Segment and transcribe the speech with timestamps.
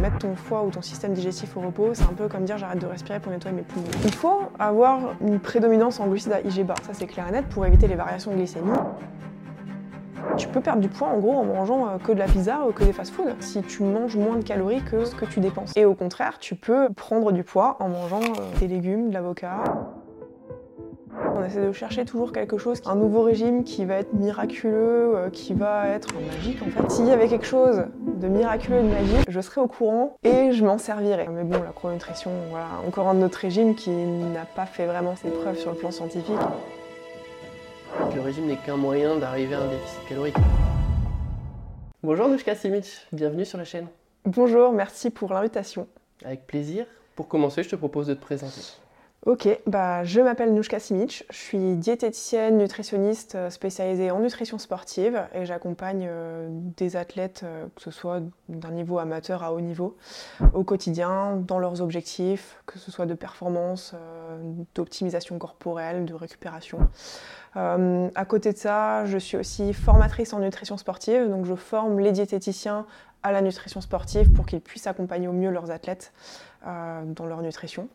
[0.00, 2.78] Mettre ton foie ou ton système digestif au repos, c'est un peu comme dire j'arrête
[2.78, 3.86] de respirer pour nettoyer mes poumons.
[4.04, 7.66] Il faut avoir une prédominance en glucides à IG ça c'est clair et net, pour
[7.66, 8.70] éviter les variations de glycémie.
[10.38, 12.72] Tu peux perdre du poids en gros en mangeant euh, que de la pizza ou
[12.72, 15.76] que des fast-foods si tu manges moins de calories que ce que tu dépenses.
[15.76, 19.62] Et au contraire, tu peux prendre du poids en mangeant euh, des légumes, de l'avocat.
[21.40, 25.30] On essaie de chercher toujours quelque chose, un nouveau régime qui va être miraculeux, euh,
[25.30, 26.90] qui va être magique en fait.
[26.90, 27.84] S'il y avait quelque chose
[28.20, 31.28] de miraculeux et de magique, je serais au courant et je m'en servirais.
[31.30, 35.16] Mais bon, la chrononutrition, voilà, encore un de notre régime qui n'a pas fait vraiment
[35.16, 36.36] ses preuves sur le plan scientifique.
[38.14, 40.36] Le régime n'est qu'un moyen d'arriver à un déficit calorique.
[42.02, 43.86] Bonjour Nushka Simic, bienvenue sur la chaîne.
[44.26, 45.86] Bonjour, merci pour l'invitation.
[46.22, 46.84] Avec plaisir.
[47.16, 48.60] Pour commencer, je te propose de te présenter.
[49.26, 55.22] Ok, bah, je m'appelle Nushka Simic, je suis diététicienne, nutritionniste euh, spécialisée en nutrition sportive
[55.34, 59.98] et j'accompagne euh, des athlètes, euh, que ce soit d'un niveau amateur à haut niveau,
[60.54, 63.94] au quotidien, dans leurs objectifs, que ce soit de performance,
[64.74, 66.78] d'optimisation corporelle, de récupération.
[67.54, 72.12] à côté de ça, je suis aussi formatrice en nutrition sportive, donc je forme les
[72.12, 72.86] diététiciens
[73.22, 76.14] à la nutrition sportive pour qu'ils puissent accompagner au mieux leurs athlètes
[76.64, 77.88] dans leur nutrition.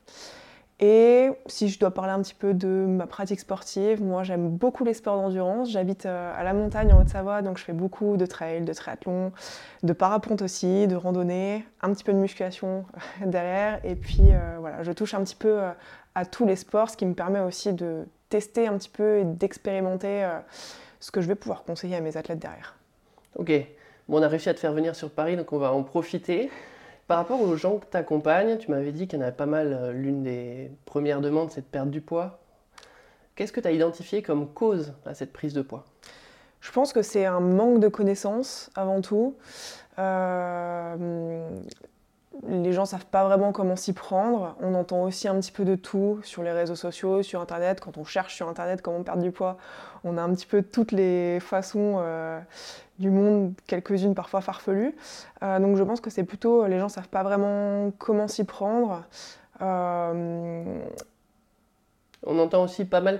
[0.81, 4.83] Et si je dois parler un petit peu de ma pratique sportive, moi j'aime beaucoup
[4.83, 5.69] les sports d'endurance.
[5.71, 9.31] J'habite euh, à la montagne en Haute-Savoie, donc je fais beaucoup de trail, de triathlon,
[9.83, 12.85] de parapente aussi, de randonnée, un petit peu de musculation
[13.25, 13.79] derrière.
[13.85, 15.71] Et puis euh, voilà, je touche un petit peu euh,
[16.13, 19.23] à tous les sports, ce qui me permet aussi de tester un petit peu et
[19.23, 20.27] d'expérimenter
[20.99, 22.75] ce que je vais pouvoir conseiller à mes athlètes derrière.
[23.35, 23.51] Ok,
[24.09, 26.49] bon, on a réussi à te faire venir sur Paris, donc on va en profiter.
[27.07, 29.45] Par rapport aux gens que tu accompagnes, tu m'avais dit qu'il y en avait pas
[29.45, 29.73] mal.
[29.73, 32.39] Euh, l'une des premières demandes, c'est de perdre du poids.
[33.35, 35.85] Qu'est-ce que tu as identifié comme cause à cette prise de poids?
[36.61, 39.35] Je pense que c'est un manque de connaissances avant tout.
[39.99, 41.47] Euh,
[42.47, 44.55] les gens savent pas vraiment comment s'y prendre.
[44.61, 47.80] On entend aussi un petit peu de tout sur les réseaux sociaux, sur Internet.
[47.80, 49.58] Quand on cherche sur Internet comment perdre du poids,
[50.03, 52.40] on a un petit peu toutes les façons euh,
[53.00, 54.95] du monde, quelques-unes parfois farfelues.
[55.44, 59.03] Euh, donc je pense que c'est plutôt, les gens savent pas vraiment comment s'y prendre.
[59.62, 60.84] Euh,
[62.25, 63.19] on entend aussi pas mal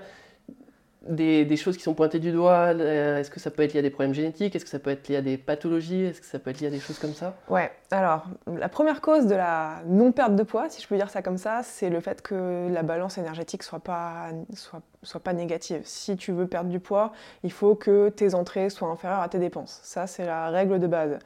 [1.06, 3.84] des, choses qui sont pointées du doigt euh, Est-ce que ça peut être lié à
[3.84, 6.40] des problèmes génétiques Est-ce que ça peut être lié à des pathologies Est-ce que ça
[6.40, 7.36] peut être lié à des choses comme ça?
[7.50, 11.22] Ouais, alors la première cause de la non-perte de poids, si je peux dire ça
[11.22, 15.82] comme ça, c'est le fait que la balance énergétique soit pas, soit, soit pas négative.
[15.86, 17.12] Si tu veux perdre du poids,
[17.44, 19.80] il faut que tes entrées soient inférieures à tes dépenses.
[19.84, 21.18] Ça, c'est la règle de base.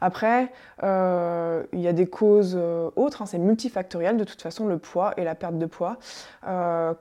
[0.00, 4.66] Après, euh, il y a des causes euh, autres, hein, c'est multifactoriel de toute façon,
[4.66, 5.98] le poids et la perte de poids.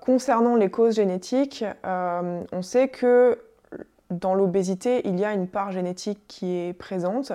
[0.02, 3.40] concernant les causes génétiques, euh, on sait que
[4.10, 7.32] dans l'obésité, il y a une part génétique qui est présente.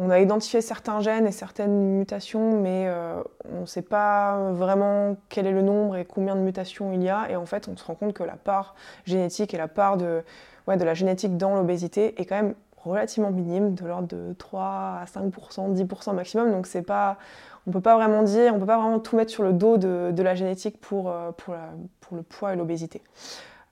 [0.00, 3.20] On a identifié certains gènes et certaines mutations, mais euh,
[3.52, 7.08] on ne sait pas vraiment quel est le nombre et combien de mutations il y
[7.08, 7.28] a.
[7.28, 8.76] Et en fait, on se rend compte que la part
[9.06, 10.22] génétique et la part de,
[10.68, 15.04] de la génétique dans l'obésité est quand même relativement minime, de l'ordre de 3 à
[15.04, 16.52] 5%, 10% maximum.
[16.52, 17.18] Donc c'est pas,
[17.66, 20.22] on peut pas vraiment dire, on peut pas vraiment tout mettre sur le dos de,
[20.22, 21.56] la génétique pour, euh, pour,
[22.00, 23.02] pour le poids et l'obésité.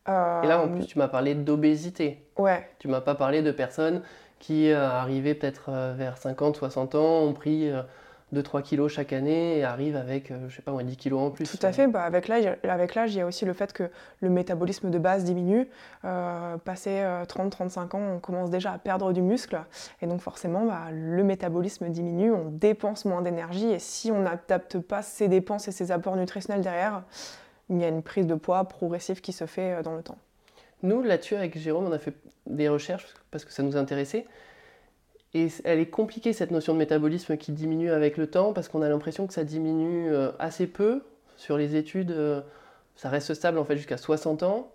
[0.08, 2.24] Et là, en plus, tu m'as parlé d'obésité.
[2.38, 2.68] Ouais.
[2.78, 4.02] Tu m'as pas parlé de personnes
[4.38, 7.70] qui, euh, arrivaient peut-être euh, vers 50, 60 ans, ont pris
[8.34, 11.30] 2-3 euh, kilos chaque année et arrivent avec, je sais pas moi, 10 kilos en
[11.30, 11.50] plus.
[11.50, 11.86] Tout à fait.
[11.86, 15.68] Bah, avec l'âge, il y a aussi le fait que le métabolisme de base diminue.
[16.02, 19.58] passé 30-35 ans, on commence déjà à perdre du muscle.
[20.02, 23.70] Et donc, forcément, bah, le métabolisme diminue, on dépense moins d'énergie.
[23.70, 27.02] Et si on n'adapte pas ses dépenses et ses apports nutritionnels derrière,
[27.68, 30.18] il y a une prise de poids progressive qui se fait euh, dans le temps.
[30.82, 32.14] Nous, là-dessus, avec Jérôme, on a fait
[32.46, 34.26] des recherches parce que ça nous intéressait.
[35.34, 38.82] Et elle est compliquée, cette notion de métabolisme qui diminue avec le temps, parce qu'on
[38.82, 41.02] a l'impression que ça diminue euh, assez peu.
[41.36, 42.40] Sur les études, euh,
[42.96, 44.70] ça reste stable en fait jusqu'à 60 ans.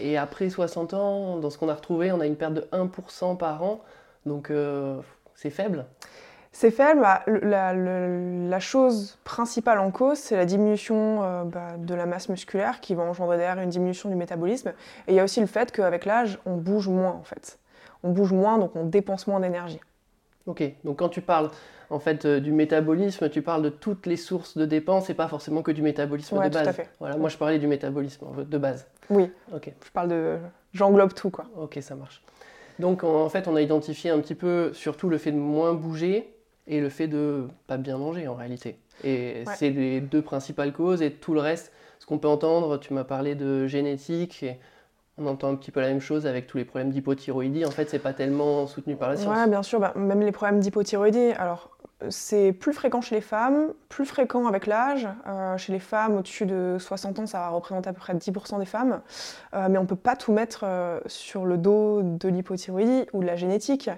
[0.00, 3.36] Et après 60 ans, dans ce qu'on a retrouvé, on a une perte de 1%
[3.36, 3.80] par an.
[4.26, 4.50] Donc
[5.34, 5.84] c'est faible.
[6.54, 7.04] C'est faible.
[7.26, 12.94] La, chose principale en cause, c'est la diminution euh, bah, de la masse musculaire qui
[12.94, 14.68] va engendrer derrière une diminution du métabolisme.
[15.08, 17.58] Et il y a aussi le fait qu'avec l'âge, on bouge moins en fait.
[18.04, 19.80] On bouge moins, donc on dépense moins d'énergie.
[20.46, 21.50] Ok, donc quand tu parles
[21.90, 25.26] en fait euh, du métabolisme, tu parles de toutes les sources de dépenses et pas
[25.26, 26.62] forcément que du métabolisme de base.
[26.62, 26.88] Tout à fait.
[27.00, 28.86] Voilà, moi je parlais du métabolisme de base.
[29.10, 29.28] Oui.
[29.52, 29.72] Ok.
[29.84, 30.38] Je parle de,
[30.72, 31.46] j'englobe tout quoi.
[31.56, 32.22] Ok, ça marche.
[32.78, 36.33] Donc en fait, on a identifié un petit peu surtout le fait de moins bouger
[36.66, 38.78] et le fait de pas bien manger en réalité.
[39.02, 42.92] Et c'est les deux principales causes et tout le reste, ce qu'on peut entendre, tu
[42.92, 44.58] m'as parlé de génétique et
[45.16, 47.64] on entend un petit peu la même chose avec tous les problèmes d'hypothyroïdie.
[47.64, 49.36] En fait, c'est pas tellement soutenu par la science.
[49.36, 49.78] Oui, bien sûr.
[49.78, 51.32] Bah, même les problèmes d'hypothyroïdie.
[51.38, 51.70] Alors,
[52.10, 55.08] c'est plus fréquent chez les femmes, plus fréquent avec l'âge.
[55.26, 58.58] Euh, chez les femmes au-dessus de 60 ans, ça va représenter à peu près 10%
[58.58, 59.00] des femmes.
[59.54, 63.22] Euh, mais on ne peut pas tout mettre euh, sur le dos de l'hypothyroïdie ou
[63.22, 63.88] de la génétique.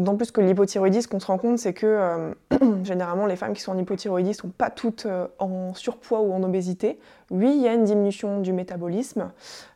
[0.00, 2.32] D'autant plus que l'hypothyroïdie, ce qu'on se rend compte, c'est que
[2.84, 5.06] généralement les femmes qui sont en hypothyroïdie ne sont pas toutes
[5.38, 6.98] en surpoids ou en obésité.
[7.30, 9.30] Oui, il y a une diminution du métabolisme,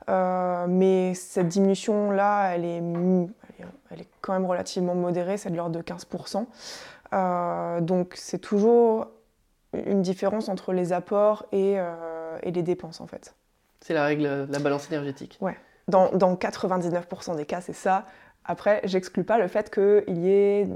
[0.08, 2.82] mais cette diminution-là, elle est,
[3.90, 6.46] elle est quand même relativement modérée, c'est de l'ordre de 15%.
[7.12, 9.08] Euh, donc c'est toujours
[9.72, 13.34] une différence entre les apports et, euh, et les dépenses en fait.
[13.80, 15.38] C'est la règle, la balance énergétique.
[15.40, 15.56] Ouais.
[15.88, 18.06] Dans, dans 99% des cas, c'est ça.
[18.44, 20.68] Après, j'exclus pas le fait qu'il y ait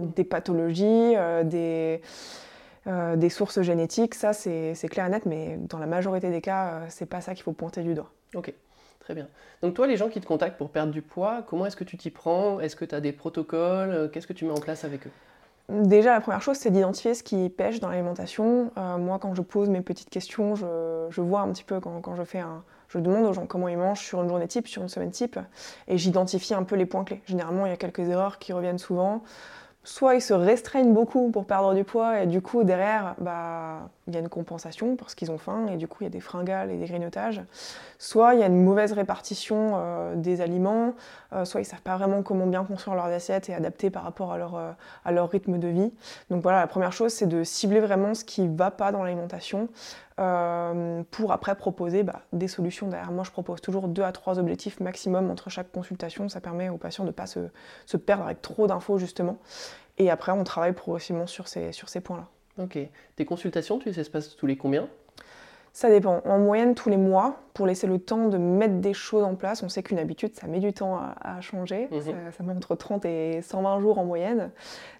[0.00, 2.00] des pathologies, euh, des,
[3.16, 4.14] des sources génétiques.
[4.14, 7.44] Ça, c'est clair et net, mais dans la majorité des cas, c'est pas ça qu'il
[7.44, 8.10] faut pointer du doigt.
[8.34, 8.52] Ok.
[9.00, 9.26] Très bien.
[9.62, 11.96] Donc toi, les gens qui te contactent pour perdre du poids, comment est-ce que tu
[11.96, 12.60] t'y prends?
[12.60, 14.10] Est-ce que tu as des protocoles?
[14.12, 15.10] Qu'est-ce que tu mets en place avec eux?
[15.68, 18.72] Déjà, la première chose, c'est d'identifier ce qui pêche dans l'alimentation.
[18.76, 22.24] Euh, moi, quand je pose mes petites questions, je, vois un petit peu quand, je
[22.24, 22.62] fais un.
[22.92, 25.38] Je demande aux gens comment ils mangent sur une journée type, sur une semaine type,
[25.88, 27.22] et j'identifie un peu les points clés.
[27.26, 29.22] Généralement, il y a quelques erreurs qui reviennent souvent
[29.84, 34.14] soit ils se restreignent beaucoup pour perdre du poids et du coup derrière bah il
[34.14, 36.20] y a une compensation parce qu'ils ont faim et du coup il y a des
[36.20, 37.40] fringales et des grignotages.
[37.98, 40.94] Soit il y a une mauvaise répartition euh, des aliments,
[41.32, 44.32] euh, soit ils savent pas vraiment comment bien construire leurs assiettes et adapter par rapport
[44.32, 45.92] à leur, euh, rythme de vie.
[46.30, 49.68] Donc voilà, la première chose c'est de cibler vraiment ce qui va pas dans l'alimentation
[51.10, 53.10] pour après proposer bah, des solutions derrière.
[53.10, 56.28] Moi, je propose toujours deux à trois objectifs maximum entre chaque consultation.
[56.28, 59.38] Ça permet aux patients de ne pas se, perdre avec trop d'infos, justement.
[59.98, 62.28] Et après, on travaille progressivement sur ces points-là.
[62.58, 62.78] Ok.
[63.16, 64.88] Tes consultations, tu sais, se passe tous les combien?
[65.72, 66.20] Ça dépend.
[66.26, 69.62] En moyenne, tous les mois, pour laisser le temps de mettre des choses en place.
[69.62, 71.88] On sait qu'une habitude, ça met du temps à, changer.
[71.90, 72.02] Mhm.
[72.36, 74.50] Ça, met entre 30 et 120 jours en moyenne.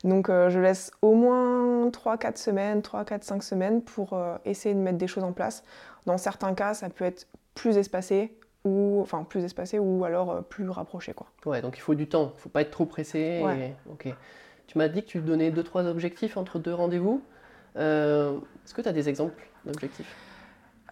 [0.02, 4.96] Donc, euh, je laisse au moins 3-4 semaines, 3-4-5 semaines pour euh, essayer de mettre
[4.96, 5.62] des choses en place.
[6.06, 8.34] Dans certains cas, ça peut être plus espacé,
[8.64, 11.26] ou enfin plus espacé ou alors euh, plus rapproché quoi.
[11.46, 13.42] Ouais, donc il faut du temps, il faut pas être trop pressé.
[13.90, 14.08] Ok.
[14.68, 17.22] Tu m'as dit que tu donnais deux trois objectifs entre deux rendez-vous?
[17.76, 20.14] Est-ce que tu as des exemples d'objectifs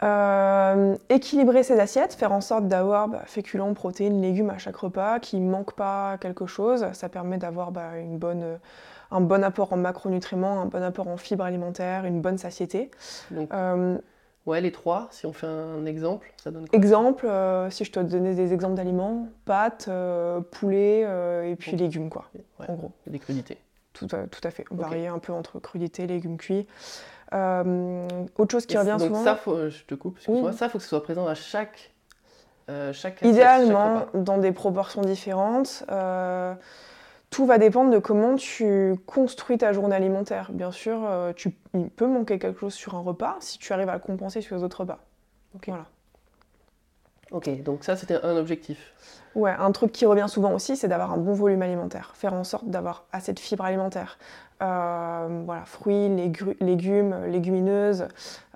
[0.02, 5.18] euh, équilibrer ses assiettes, faire en sorte d'avoir bah, féculents, protéines, légumes à chaque repas,
[5.18, 6.86] qu'il ne manque pas quelque chose.
[6.94, 8.58] Ça permet d'avoir bah, une bonne,
[9.10, 12.90] un bon apport en macronutriments, un bon apport en fibres alimentaires, une bonne satiété.
[13.52, 13.98] Euh,
[14.46, 16.78] ouais, les trois, si on fait un exemple, ça donne quoi?
[16.78, 19.90] Exemple, euh, si je te donnais des exemples d'aliments, pâtes,
[20.50, 21.00] poulet
[21.46, 22.24] et puis légumes, quoi,
[22.66, 22.92] en gros.
[23.06, 23.58] Des crudités.
[23.92, 24.64] Tout à, tout à fait.
[24.70, 26.66] Varier un peu entre crudités, légumes cuits.
[27.32, 28.08] Euh,
[28.38, 29.24] autre chose qui revient donc souvent.
[29.24, 31.92] ça, faut, je te coupe, excuse-moi, ça, faut que ce soit présent à chaque.
[32.68, 35.84] Euh, chaque Idéalement, dans des proportions différentes.
[35.90, 36.54] Euh,
[37.30, 40.50] tout va dépendre de comment tu construis ta journée alimentaire.
[40.52, 43.94] Bien sûr, tu, il peut manquer quelque chose sur un repas si tu arrives à
[43.94, 44.98] le compenser sur les autres repas.
[45.54, 45.68] Ok.
[45.68, 45.86] Voilà.
[47.30, 48.92] Ok, donc ça c'était un objectif.
[49.36, 52.12] Ouais, un truc qui revient souvent aussi, c'est d'avoir un bon volume alimentaire.
[52.14, 54.18] Faire en sorte d'avoir assez de fibres alimentaires.
[54.62, 56.08] Euh, voilà, fruits,
[56.60, 58.08] légumes, légumineuses.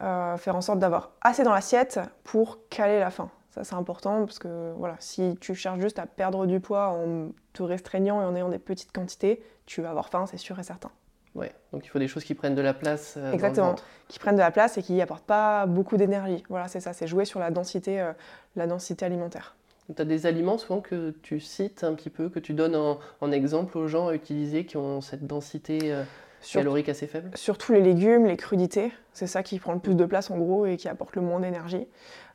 [0.03, 3.31] Euh, faire en sorte d'avoir assez dans l'assiette pour caler la faim.
[3.51, 7.29] Ça c'est important parce que voilà, si tu cherches juste à perdre du poids en
[7.53, 10.65] te restreignant et en ayant des petites quantités, tu vas avoir faim, c'est sûr et
[10.65, 10.91] certain.
[11.35, 13.15] Ouais, donc il faut des choses qui prennent de la place.
[13.17, 13.75] Euh, Exactement,
[14.09, 16.45] qui prennent de la place et qui apportent pas beaucoup d'énergie.
[16.49, 18.13] Voilà, c'est ça, c'est jouer sur la densité, euh,
[18.55, 19.57] la densité alimentaire.
[19.95, 23.33] Tu as des aliments souvent que tu cites un petit peu, que tu donnes en,
[23.33, 26.05] exemple aux gens à utiliser qui ont cette densité euh,
[26.53, 30.05] calorique assez faible Surtout les légumes, les crudités, c'est ça qui prend le plus de
[30.05, 31.87] place en gros et qui apporte le moins d'énergie.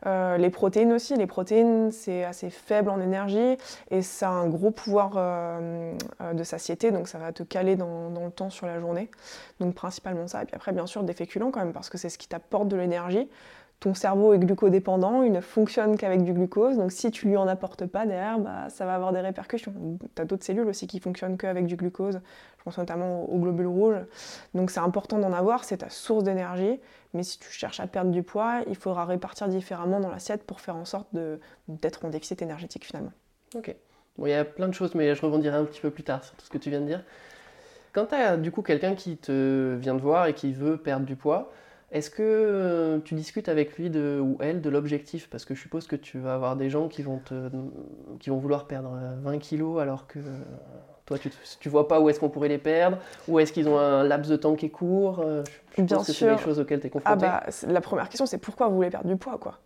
[0.06, 3.58] Euh, les protéines aussi, les protéines c'est assez faible en énergie
[3.92, 7.76] et ça a un gros pouvoir euh, euh, de satiété, donc ça va te caler
[7.76, 9.10] dans, dans, le temps sur la journée.
[9.60, 12.10] Donc principalement ça, et puis après bien sûr des féculents quand même parce que c'est
[12.10, 13.28] ce qui t'apporte de l'énergie
[13.80, 17.48] ton cerveau est glucodépendant, il ne fonctionne qu'avec du glucose, donc si tu lui en
[17.48, 19.74] apportes pas derrière, bah, ça va avoir des répercussions.
[20.16, 22.20] Tu as d'autres cellules aussi qui fonctionnent qu'avec du glucose,
[22.58, 24.02] je pense notamment aux globules rouges.
[24.54, 26.80] Donc c'est important d'en avoir, c'est ta source d'énergie,
[27.14, 30.60] mais si tu cherches à perdre du poids, il faudra répartir différemment dans l'assiette pour
[30.60, 31.08] faire en sorte
[31.68, 33.14] d'être en déficit énergétique finalement.
[33.56, 33.74] Ok.
[34.18, 36.24] Bon, il y a plein de choses, mais je rebondirai un petit peu plus tard
[36.26, 37.04] sur tout ce que tu viens de dire.
[37.94, 41.06] Quand tu as du coup quelqu'un qui te vient de voir et qui veut perdre
[41.06, 41.52] du poids,
[41.92, 45.28] est-ce que euh, tu discutes avec lui de, ou elle de l'objectif?
[45.30, 47.50] Parce que je suppose que tu vas avoir des gens qui vont, te,
[48.20, 48.92] qui vont vouloir perdre
[49.24, 50.22] 20 euh, kilos alors que euh,
[51.06, 53.80] toi, tu ne vois pas où est-ce qu'on pourrait les perdre Ou est-ce qu'ils ont
[53.80, 55.24] un laps de temps qui est court
[55.78, 56.14] Je, Bien pense sûr.
[56.14, 57.26] que c'est des choses auxquelles tu es confronté.
[57.26, 59.58] Ah bah, la première question, c'est pourquoi vous voulez perdre du poids quoi?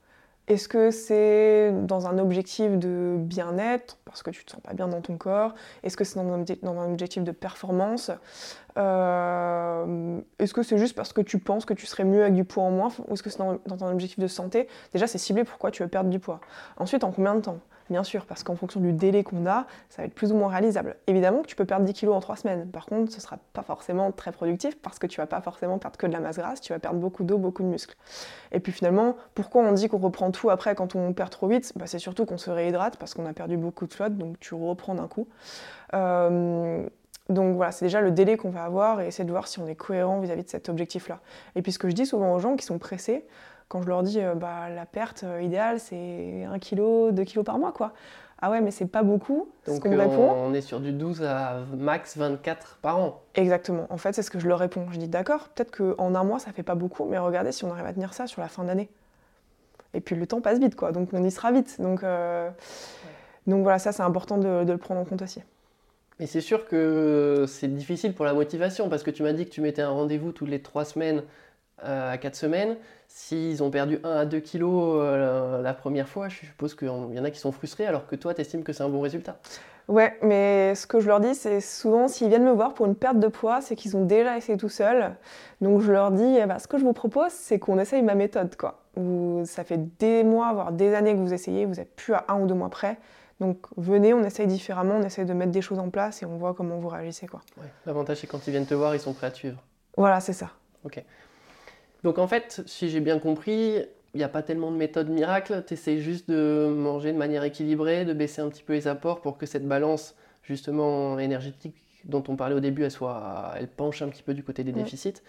[0.47, 4.89] Est-ce que c'est dans un objectif de bien-être, parce que tu te sens pas bien
[4.89, 5.55] dans ton corps?
[5.83, 8.11] Est-ce que c'est dans, un objectif de performance?
[8.77, 12.43] Euh, Est-ce que c'est juste parce que tu penses que tu serais mieux avec du
[12.43, 14.67] poids en moins Ou est-ce que c'est dans, dans, un objectif de santé?
[14.91, 16.41] Déjà, c'est ciblé pourquoi tu veux perdre du poids.
[16.75, 17.59] Ensuite, en combien de temps?
[17.93, 20.49] Bien sûr, parce qu'en fonction du délai qu'on a, ça va être plus ou moins
[20.49, 20.95] réalisable.
[21.05, 22.67] Évidemment que tu peux perdre 10 kilos en 3 semaines.
[22.71, 25.97] Par contre, ce sera pas forcément très productif parce que tu vas pas forcément perdre
[25.97, 27.95] que de la masse grasse, tu vas perdre beaucoup d'eau, beaucoup de muscles.
[28.51, 31.71] Et puis finalement, pourquoi on dit qu'on reprend tout après quand on perd trop vite?
[31.75, 34.55] Bah, C'est surtout qu'on se réhydrate parce qu'on a perdu beaucoup de flotte, donc tu
[34.55, 35.27] reprends d'un coup.
[35.93, 36.83] Euh,
[37.29, 39.67] donc voilà, c'est déjà le délai qu'on va avoir et essayer de voir si on
[39.67, 41.19] est cohérent vis à -vis de cet objectif-là.
[41.55, 43.23] Et puis ce que je dis souvent aux gens qui sont pressés,
[43.67, 47.43] quand je leur dis euh, bah, la perte euh, idéale, c'est 1 kg, 2 kg
[47.43, 47.93] par mois, quoi.
[48.45, 49.47] Ah ouais, mais c'est pas beaucoup.
[49.65, 53.21] Donc on, on est sur du 12 à max 24 par an.
[53.35, 53.87] Exactement.
[53.89, 54.85] En fait, c'est ce que je leur réponds.
[54.91, 57.71] Je dis d'accord, peut-être qu'en un mois, ça fait pas beaucoup, mais regardez si on
[57.71, 58.89] arrive à tenir ça sur la fin d'année.
[59.93, 60.91] Et puis le temps passe vite, quoi.
[60.91, 61.79] Donc on y sera vite.
[61.79, 62.49] Donc, euh,
[63.47, 65.41] donc voilà, ça c'est important de, de, le prendre en compte aussi.
[66.19, 69.51] Mais c'est sûr que c'est difficile pour la motivation parce que tu m'as dit que
[69.51, 71.23] tu mettais un rendez-vous toutes les trois semaines
[71.81, 72.77] à 4 semaines.
[73.07, 77.19] S'ils ont perdu 1 à 2 kilos euh, la première fois, je suppose qu'il y
[77.19, 79.37] en a qui sont frustrés alors que toi, tu estimes que c'est un bon résultat.
[79.89, 82.95] Ouais, mais ce que je leur dis, c'est souvent s'ils viennent me voir pour une
[82.95, 85.13] perte de poids, c'est qu'ils ont déjà essayé tout seuls.
[85.61, 88.15] Donc je leur dis, eh ben, ce que je vous propose, c'est qu'on essaye ma
[88.15, 88.55] méthode.
[88.55, 88.79] Quoi.
[89.45, 92.39] ça fait des mois, voire des années que vous essayez, vous n'êtes plus à un
[92.39, 92.97] ou deux mois près.
[93.41, 96.37] Donc venez, on essaye différemment, on essaye de mettre des choses en place et on
[96.37, 97.27] voit comment vous réagissez.
[97.27, 97.41] Quoi.
[97.85, 99.61] L'avantage, c'est quand ils viennent te voir, ils sont prêts à te suivre.
[99.97, 100.51] Voilà, c'est ça.
[100.85, 101.03] Ok.
[102.03, 103.77] Donc en fait, si j'ai bien compris,
[104.13, 107.43] il n'y a pas tellement de méthode miracle, tu essaies juste de manger de manière
[107.43, 112.23] équilibrée, de baisser un petit peu les apports pour que cette balance justement énergétique dont
[112.27, 115.21] on parlait au début, elle, soit, elle penche un petit peu du côté des déficits.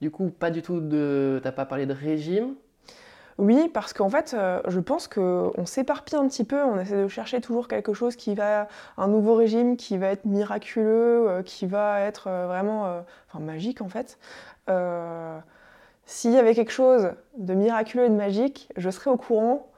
[0.00, 1.40] Du coup, pas du tout de...
[1.42, 2.54] T'as pas parlé de régime
[3.38, 7.08] oui, parce qu'en fait, euh, je pense qu'on s'éparpille un petit peu, on essaie de
[7.08, 11.64] chercher toujours quelque chose qui va, un nouveau régime qui va être miraculeux, euh, qui
[11.64, 14.18] va être euh, vraiment, enfin magique en fait.
[16.10, 19.70] S'il y avait quelque chose de miraculeux et de magique, je serais au courant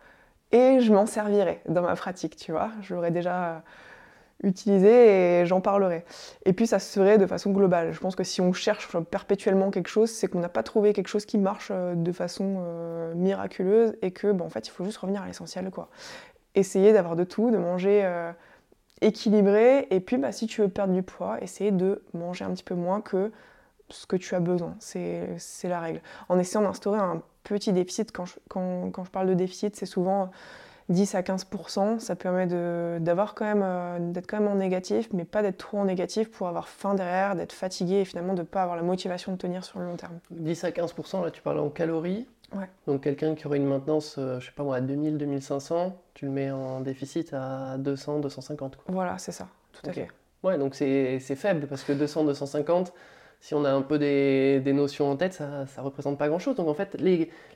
[0.50, 2.70] et je m'en servirais dans ma pratique, tu vois.
[2.80, 3.62] Je l'aurais déjà
[4.42, 6.06] utilisé et j'en parlerai.
[6.46, 7.92] Et puis ça se ferait de façon globale.
[7.92, 11.08] Je pense que si on cherche perpétuellement quelque chose, c'est qu'on n'a pas trouvé quelque
[11.08, 14.96] chose qui marche euh, de façon euh, miraculeuse et que, en fait, il faut juste
[14.96, 15.90] revenir à l'essentiel, quoi.
[16.54, 18.32] Essayer d'avoir de tout, de manger euh,
[19.02, 22.64] équilibré, et puis bah, si tu veux perdre du poids, essayer de manger un petit
[22.64, 23.30] peu moins que
[23.88, 24.74] ce que tu as besoin.
[24.78, 26.00] C'est la règle.
[26.28, 29.86] En essayant d'instaurer un petit déficit, quand je, quand, quand je parle de déficit, c'est
[29.86, 30.30] souvent
[30.88, 31.98] 10 à 15%.
[31.98, 32.46] Ça permet
[33.00, 36.30] d'avoir quand même, euh, d'être quand même en négatif, mais pas d'être trop en négatif
[36.30, 39.36] pour avoir faim derrière, d'être fatigué et finalement de ne pas avoir la motivation de
[39.36, 40.18] tenir sur le long terme.
[40.30, 42.26] 10 à 15%, là tu parles en calories.
[42.54, 42.68] Ouais.
[42.86, 46.26] Donc quelqu'un qui aurait une maintenance, euh, je sais pas moi, à 2000, 2500, tu
[46.26, 48.78] le mets en déficit à 200, 250.
[48.88, 50.08] Voilà, c'est ça, tout à fait.
[50.42, 52.92] Ouais, donc c'est faible parce que 200, 250,
[53.42, 56.54] si on a un peu des, notions en tête, ça ne représente pas grand-chose.
[56.54, 56.96] Donc en fait,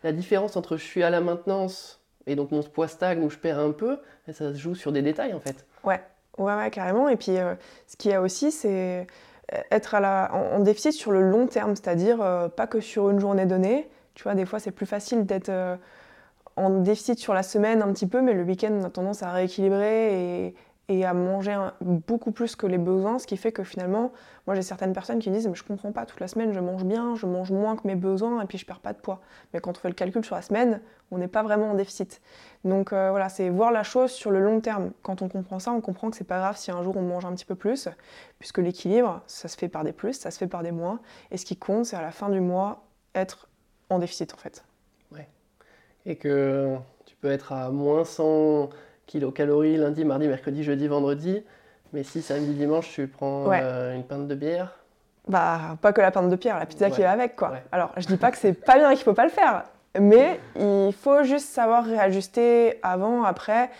[0.02, 3.38] la différence entre je suis à la maintenance et donc mon poids stagne ou je
[3.38, 5.64] perds un peu, ça se joue sur des détails en fait.
[5.84, 6.00] Ouais,
[6.38, 7.08] ouais, carrément.
[7.08, 7.54] Et puis euh,
[7.86, 9.06] ce qu'il y a aussi, c'est
[9.54, 13.46] euh, être en, déficit sur le long terme, c'est-à-dire euh, pas que sur une journée
[13.46, 13.88] donnée.
[14.14, 15.52] Tu vois, des fois c'est plus facile d'être
[16.56, 19.30] en déficit sur la semaine un petit peu, mais le week-end on a tendance à
[19.30, 20.52] rééquilibrer
[20.88, 24.12] et à manger beaucoup plus que les besoins, ce qui fait que finalement,
[24.46, 26.84] moi j'ai certaines personnes qui disent mais je comprends pas, toute la semaine je mange
[26.84, 29.20] bien, je mange moins que mes besoins et puis je perds pas de poids.
[29.52, 32.20] Mais quand on fait le calcul sur la semaine, on n'est pas vraiment en déficit.
[32.64, 34.92] Donc euh, voilà, c'est voir la chose sur le long terme.
[35.02, 37.24] Quand on comprend ça, on comprend que c'est pas grave si un jour on mange
[37.24, 37.88] un petit peu plus,
[38.38, 41.00] puisque l'équilibre, ça se fait par des plus, ça se fait par des moins,
[41.32, 42.84] et ce qui compte, c'est à la fin du mois
[43.16, 43.48] être
[43.90, 44.64] en déficit en fait.
[45.12, 45.28] Ouais.
[46.04, 46.76] Et que
[47.06, 48.70] tu peux être à moins 100
[49.06, 51.42] kilocalories lundi, mardi, mercredi, jeudi, vendredi.
[51.92, 54.74] Mais si samedi, dimanche, tu prends euh, une pinte de bière
[55.28, 57.54] Bah, pas que la pinte de bière, la pizza qui va avec, quoi.
[57.72, 59.64] Alors, je dis pas que c'est pas bien et qu'il faut pas le faire,
[59.98, 63.70] mais il faut juste savoir réajuster avant, après,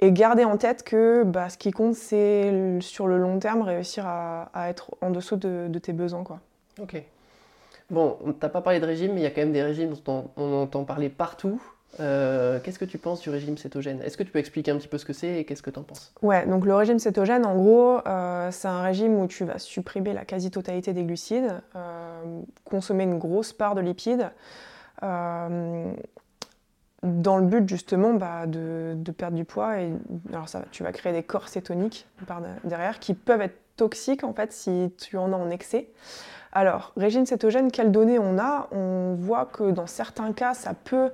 [0.00, 4.06] et garder en tête que bah, ce qui compte, c'est sur le long terme réussir
[4.06, 6.40] à, être en dessous de, tes besoins, quoi.
[6.80, 7.02] Ok.
[7.90, 9.94] Bon, on t'a pas parlé de régime, mais il y a quand même des régimes
[10.04, 11.60] dont on entend parler partout.
[11.98, 14.00] Euh, qu'est-ce que tu penses du régime cétogène?
[14.02, 15.78] Est-ce que tu peux expliquer un petit peu ce que c'est et qu'est-ce que tu
[15.78, 16.12] en penses?
[16.22, 20.12] Ouais, donc le régime cétogène, en gros, euh, c'est un régime où tu vas supprimer
[20.12, 24.30] la quasi-totalité des glucides, euh, consommer une grosse part de lipides,
[27.02, 29.80] dans le but justement bah, de, perdre du poids.
[29.80, 29.92] Et,
[30.32, 32.06] alors ça, tu vas créer des corps cétoniques
[32.64, 35.88] derrière qui peuvent être toxiques en fait si tu en as en excès.
[36.52, 38.68] Alors, régime cétogène, quelles données on a?
[38.72, 41.10] On voit que dans certains cas, ça peut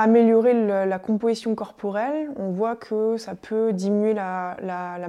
[0.00, 4.56] améliorer la composition corporelle, on voit que ça peut diminuer la,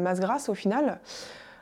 [0.02, 1.00] masse grasse au final.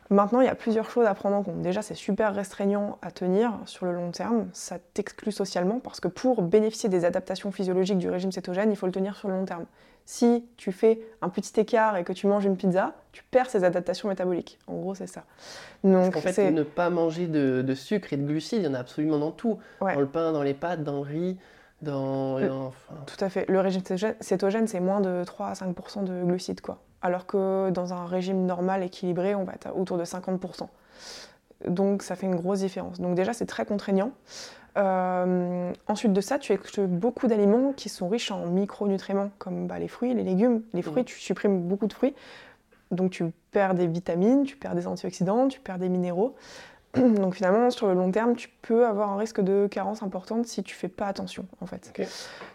[0.10, 1.62] Maintenant, il y a plusieurs choses à prendre en compte.
[1.62, 4.48] Déjà, c'est super restreignant à tenir sur le long terme.
[4.54, 8.88] Ça t'exclut socialement parce que pour bénéficier des adaptations physiologiques du régime cétogène, il faut
[8.88, 9.66] le tenir sur le long terme.
[10.06, 13.64] Si tu fais un petit écart et que tu manges une pizza, tu perds ces
[13.64, 14.58] adaptations métaboliques.
[14.66, 15.26] En gros, c'est ça.
[15.84, 18.80] Donc, en fait, ne pas manger de, sucre et de glucides, il y en a
[18.80, 19.60] absolument dans tout.
[19.80, 21.38] Dans le pain, dans les pâtes, dans le riz.
[21.82, 22.40] Dans,
[23.06, 23.46] Tout à fait.
[23.50, 23.82] Le régime
[24.20, 26.62] cétogène, c'est moins de 3 à 5% de glucides.
[26.62, 26.80] Quoi.
[27.02, 30.68] Alors que dans un régime normal, équilibré, on va être autour de 50%
[31.68, 33.00] Donc ça fait une grosse différence.
[33.00, 34.12] Donc déjà, c'est très contraignant.
[34.78, 39.80] Euh, ensuite de ça, tu exclues beaucoup d'aliments qui sont riches en micronutriments, comme bah,
[39.80, 40.64] les fruits, les légumes.
[40.74, 42.14] Les fruits, tu supprimes beaucoup de fruits.
[42.92, 46.36] Donc tu perds des vitamines, tu perds des antioxydants, tu perds des minéraux.
[46.96, 50.64] Donc finalement, sur le long terme, tu peux avoir un risque de carence importante si
[50.64, 51.94] tu fais pas attention, en fait.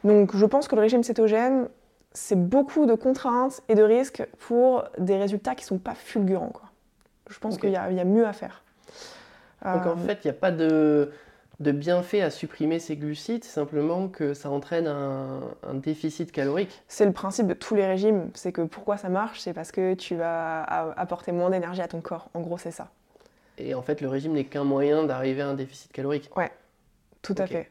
[0.03, 1.69] Donc je pense que le régime cétogène,
[2.13, 6.51] c'est beaucoup de contraintes et de risques pour des résultats qui sont pas fulgurants.
[6.53, 6.71] Quoi.
[7.29, 8.63] Je pense qu'il y, a mieux à faire.
[9.65, 11.11] Donc en euh, fait, il n'y a pas de,
[11.61, 16.83] de bienfait à supprimer ces glucides, simplement que ça entraîne un, un déficit calorique.
[16.87, 18.31] C'est le principe de tous les régimes.
[18.35, 20.63] C'est que pourquoi ça marche, c'est parce que tu vas
[20.97, 22.29] apporter moins d'énergie à ton corps.
[22.35, 22.91] En gros, c'est ça.
[23.59, 26.31] Et en fait, le régime n'est qu'un moyen d'arriver à un déficit calorique.
[26.37, 26.51] Ouais,
[27.23, 27.71] tout à fait.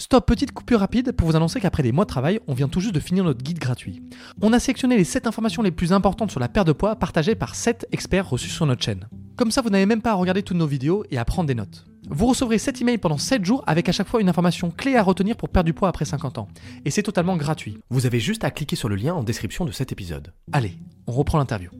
[0.00, 2.78] Stop, petite coupure rapide pour vous annoncer qu'après des mois de travail, on vient tout
[2.78, 4.00] juste de finir notre guide gratuit.
[4.40, 7.34] On a sélectionné les 7 informations les plus importantes sur la perte de poids partagées
[7.34, 9.08] par 7 experts reçus sur notre chaîne.
[9.34, 11.56] Comme ça, vous n'avez même pas à regarder toutes nos vidéos et à prendre des
[11.56, 11.84] notes.
[12.08, 15.02] Vous recevrez 7 emails pendant 7 jours avec à chaque fois une information clé à
[15.02, 16.48] retenir pour perdre du poids après 50 ans.
[16.84, 17.78] Et c'est totalement gratuit.
[17.90, 20.32] Vous avez juste à cliquer sur le lien en description de cet épisode.
[20.52, 21.70] Allez, on reprend l'interview.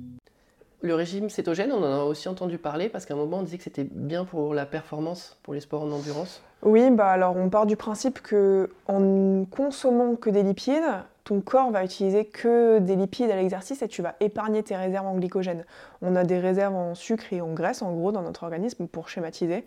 [0.80, 3.58] Le régime cétogène, on en a aussi entendu parler parce qu'à un moment on disait
[3.58, 6.40] que c'était bien pour la performance, pour les sports en endurance.
[6.62, 10.85] Oui, bah alors on part du principe que en consommant que des lipides,
[11.25, 15.06] ton corps va utiliser que des lipides à l'exercice et tu vas épargner tes réserves
[15.06, 15.64] en glycogène.
[16.00, 19.08] On a des réserves en sucre et en graisse en gros dans notre organisme pour
[19.08, 19.66] schématiser.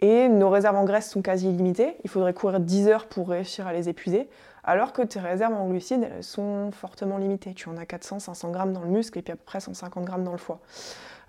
[0.00, 1.96] Et nos réserves en graisse sont quasi illimitées.
[2.04, 4.28] Il faudrait courir 10 heures pour réussir à les épuiser
[4.64, 7.54] alors que tes réserves en glucides sont fortement limitées.
[7.54, 10.24] Tu en as 400-500 grammes dans le muscle et puis à peu près 150 grammes
[10.24, 10.60] dans le foie.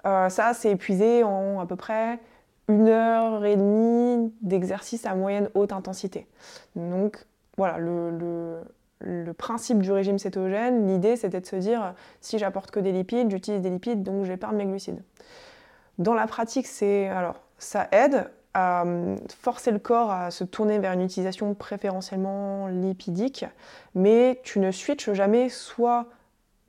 [0.06, 2.20] Euh, ça, c'est épuisé en à peu près
[2.68, 6.28] une heure et demie d'exercice à moyenne haute intensité.
[6.76, 7.26] Donc
[7.58, 8.62] voilà, le,
[9.38, 13.62] principe du régime cétogène, l'idée c'était de se dire si j'apporte que des lipides, j'utilise
[13.62, 15.04] des lipides, donc j'épargne mes glucides.
[15.98, 20.80] Dans la pratique, c'est alors ça aide, à euh, forcer le corps à se tourner
[20.80, 23.46] vers une utilisation préférentiellement lipidique,
[23.96, 26.08] mais tu ne switches jamais soit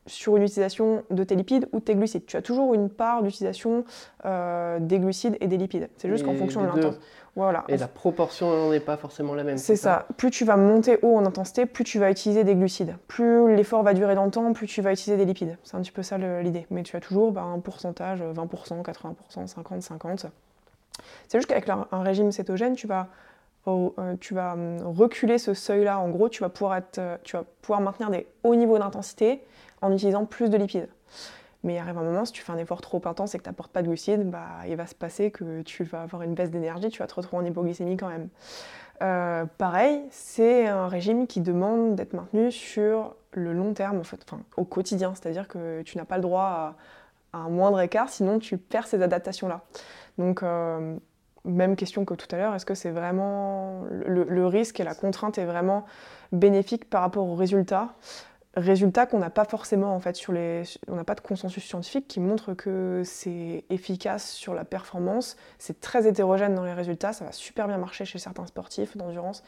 [0.06, 2.26] sur une utilisation de tes lipides ou de tes glucides.
[2.26, 3.84] Tu as toujours une part d'utilisation
[4.26, 5.88] euh, des glucides et des lipides.
[5.96, 7.02] C'est juste qu'en fonction de l'intensité.
[7.36, 7.64] Voilà.
[7.68, 9.58] Et la proportion n'est pas forcément la même.
[9.58, 10.06] C'est ça.
[10.16, 12.96] Plus tu vas monter haut en intensité, plus tu vas utiliser des glucides.
[13.08, 15.56] Plus l'effort va durer dans le temps, plus tu vas utiliser des lipides.
[15.64, 16.66] C'est un petit peu ça l'idée.
[16.70, 20.26] Mais tu as toujours bah, un pourcentage, 20%, 80%, 50, 50.
[21.28, 23.08] C'est juste qu'avec un régime cétogène, tu vas,
[23.66, 25.98] euh, hum, reculer ce seuil-là.
[25.98, 29.42] En gros, tu vas, pouvoir être, euh, tu vas pouvoir maintenir des hauts niveaux d'intensité
[29.80, 30.88] en utilisant plus de lipides.
[31.62, 33.48] Mais il arrive un moment, si tu fais un effort trop intense et que tu
[33.48, 36.50] n'apportes pas de glucides, bah, il va se passer que tu vas avoir une baisse
[36.50, 38.28] d'énergie, tu vas te retrouver en hypoglycémie quand même.
[39.02, 44.02] Euh, pareil, c'est un régime qui demande d'être maintenu sur le long terme,
[44.56, 45.14] au quotidien.
[45.14, 46.76] C'est-à-dire que tu n'as pas le droit
[47.32, 49.62] à, un moindre écart, sinon tu perds ces adaptations-là.
[50.18, 50.96] Donc, euh,
[51.44, 55.38] même question que tout à l'heure, est-ce que c'est vraiment le, risque et la contrainte
[55.38, 55.84] est vraiment
[56.32, 57.94] bénéfique par rapport aux résultats?
[58.56, 62.06] Résultats qu'on n'a pas forcément en fait sur les, on n'a pas de consensus scientifique
[62.06, 65.36] qui montre que c'est efficace sur la performance.
[65.58, 69.42] C'est très hétérogène dans les résultats, ça va super bien marcher chez certains sportifs d'endurance,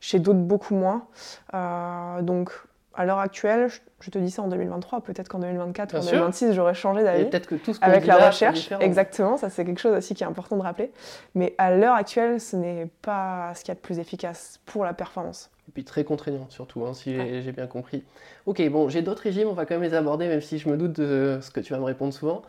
[0.00, 1.08] chez d'autres beaucoup moins.
[1.54, 2.52] Euh, donc
[2.96, 3.68] à l'heure actuelle,
[4.00, 7.24] je te dis ça en 2023, peut-être qu'en 2024 ou en 2026, j'aurais changé d'avis.
[7.26, 10.26] Peut-être que tout ce Avec la recherche, exactement, ça c'est quelque chose aussi qui est
[10.26, 10.90] important de rappeler.
[11.34, 14.84] Mais à l'heure actuelle, ce n'est pas ce qu'il y a de plus efficace pour
[14.84, 15.50] la performance.
[15.68, 18.04] Et puis très contraignant surtout, hein, si j'ai bien compris.
[18.46, 20.76] Ok, bon, j'ai d'autres régimes, on va quand même les aborder, même si je me
[20.76, 22.42] doute de ce que tu vas me répondre souvent.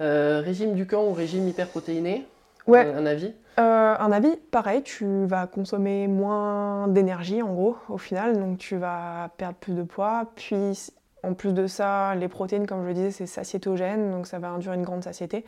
[0.00, 2.26] Euh, régime du camp ou régime hyperprotéiné?
[2.66, 2.92] Ouais.
[2.92, 3.32] Un, avis?
[3.58, 8.76] Euh, Un avis, pareil, tu vas consommer moins d'énergie en gros au final, donc tu
[8.76, 10.32] vas perdre plus de poids.
[10.34, 10.90] Puis
[11.22, 14.48] en plus de ça, les protéines, comme je le disais, c'est satiétogène, donc ça va
[14.48, 15.44] induire une grande satiété.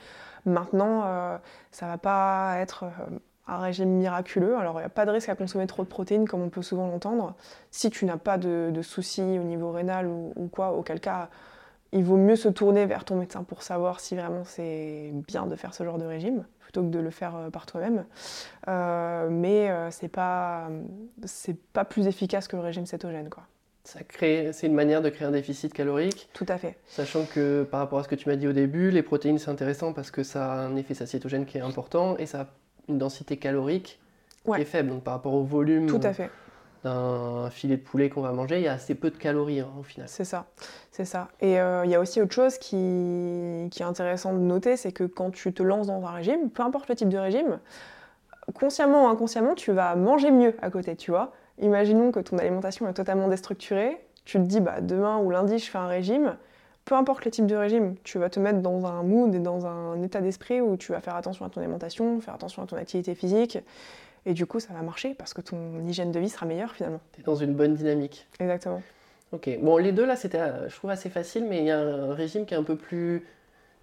[0.46, 1.36] Maintenant, euh,
[1.70, 4.56] ça va pas être euh, un régime miraculeux.
[4.56, 6.62] Alors il n'y a pas de risque à consommer trop de protéines comme on peut
[6.62, 7.34] souvent l'entendre.
[7.70, 11.28] Si tu n'as pas de, soucis au niveau rénal ou, ou quoi, auquel cas
[11.92, 15.56] il vaut mieux se tourner vers ton médecin pour savoir si vraiment c'est bien de
[15.56, 18.04] faire ce genre de régime plutôt que de le faire euh, par toi-même.
[18.68, 20.68] Euh, mais euh, c'est pas
[21.24, 23.44] c'est pas plus efficace que le régime cétogène quoi.
[23.84, 26.28] Ça crée, c'est une manière de créer un déficit calorique.
[26.34, 26.76] Tout à fait.
[26.86, 29.48] Sachant que par rapport à ce que tu m'as dit au début, les protéines c'est
[29.48, 32.46] intéressant parce que ça a un effet satiétogène qui est important et ça a
[32.90, 33.98] une densité calorique
[34.44, 34.90] qui est faible.
[34.90, 36.30] Donc par rapport au volume Tout à fait.
[36.84, 39.68] D'un filet de poulet qu'on va manger, il y a assez peu de calories hein,
[39.78, 40.08] au final.
[40.08, 40.46] C'est ça,
[40.92, 41.28] c'est ça.
[41.40, 44.92] Et euh, il y a aussi autre chose qui, qui est intéressant de noter, c'est
[44.92, 47.58] que quand tu te lances dans un régime, peu importe le type de régime,
[48.54, 51.32] consciemment ou inconsciemment, tu vas manger mieux à côté, tu vois.
[51.60, 55.70] Imaginons que ton alimentation est totalement déstructurée, tu te dis bah, demain ou lundi je
[55.70, 56.36] fais un régime,
[56.84, 59.66] peu importe le type de régime, tu vas te mettre dans un mood et dans
[59.66, 62.76] un état d'esprit où tu vas faire attention à ton alimentation, faire attention à ton
[62.76, 63.58] activité physique,
[64.28, 67.00] et du coup ça va marcher parce que ton hygiène de vie sera meilleure finalement.
[67.12, 68.26] Tu es dans une bonne dynamique.
[68.38, 68.82] Exactement.
[69.32, 72.14] Ok, bon les deux là c'était je trouve assez facile, mais il y a un
[72.14, 73.24] régime qui est un peu plus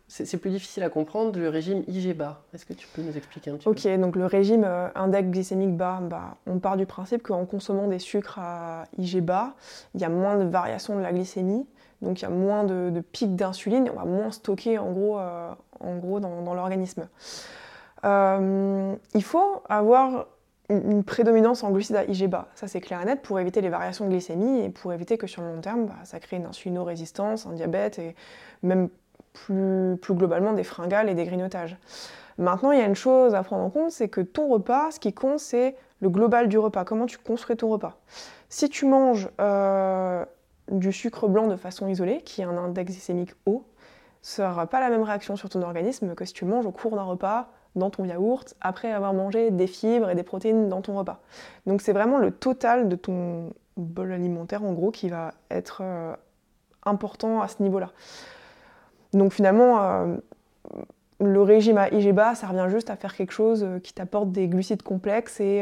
[0.08, 2.44] c'est plus difficile à comprendre, le régime IG bas.
[2.54, 3.72] Est-ce que tu peux nous expliquer un petit peu?
[3.72, 7.88] Ok, donc le régime euh, index glycémique bas, bah, on part du principe qu'en consommant
[7.88, 9.56] des sucres à IG bas,
[9.96, 11.66] il y a moins de variations de la glycémie,
[12.04, 15.52] donc il y a moins de, pics d'insuline, on va moins stocker en gros, euh,
[15.80, 17.08] en gros dans, l'organisme.
[18.04, 20.28] Euh, il faut avoir
[20.70, 23.70] une, prédominance en glucides à IG bas, ça c'est clair et net, pour éviter les
[23.70, 26.46] variations de glycémie et pour éviter que sur le long terme, bah, ça crée une
[26.46, 28.16] insulino-résistance, un diabète et
[28.64, 28.90] même
[29.34, 31.78] plus, globalement des fringales et des grignotages.
[32.38, 35.00] Maintenant, il y a une chose à prendre en compte, c'est que ton repas, ce
[35.00, 37.98] qui compte, c'est le global du repas, comment tu construis ton repas?
[38.50, 40.26] Si tu manges euh,
[40.72, 43.66] du sucre blanc de façon isolée, qui a un index glycémique haut,
[44.22, 46.96] ça n'aura pas la même réaction sur ton organisme que si tu manges au cours
[46.96, 50.98] d'un repas dans ton yaourt, après avoir mangé des fibres et des protéines dans ton
[50.98, 51.20] repas.
[51.66, 56.14] Donc c'est vraiment le total de ton bol alimentaire, en gros, qui va être euh,
[56.84, 57.92] important à ce niveau-là.
[59.14, 60.16] Donc finalement, euh,
[61.20, 64.32] le régime à IG bas, ça revient juste à faire quelque chose euh, qui t'apporte
[64.32, 65.62] des glucides complexes et,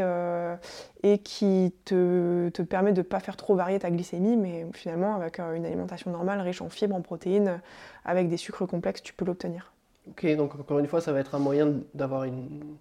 [1.24, 5.40] qui te, te, permet de ne pas faire trop varier ta glycémie, mais finalement, avec
[5.40, 7.60] une alimentation normale, riche en fibres, en protéines,
[8.06, 9.74] avec des sucres complexes, tu peux l'obtenir.
[10.10, 12.76] Ok, donc encore une fois, ça va être un moyen d'avoir une,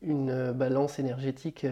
[0.00, 1.66] une balance énergétique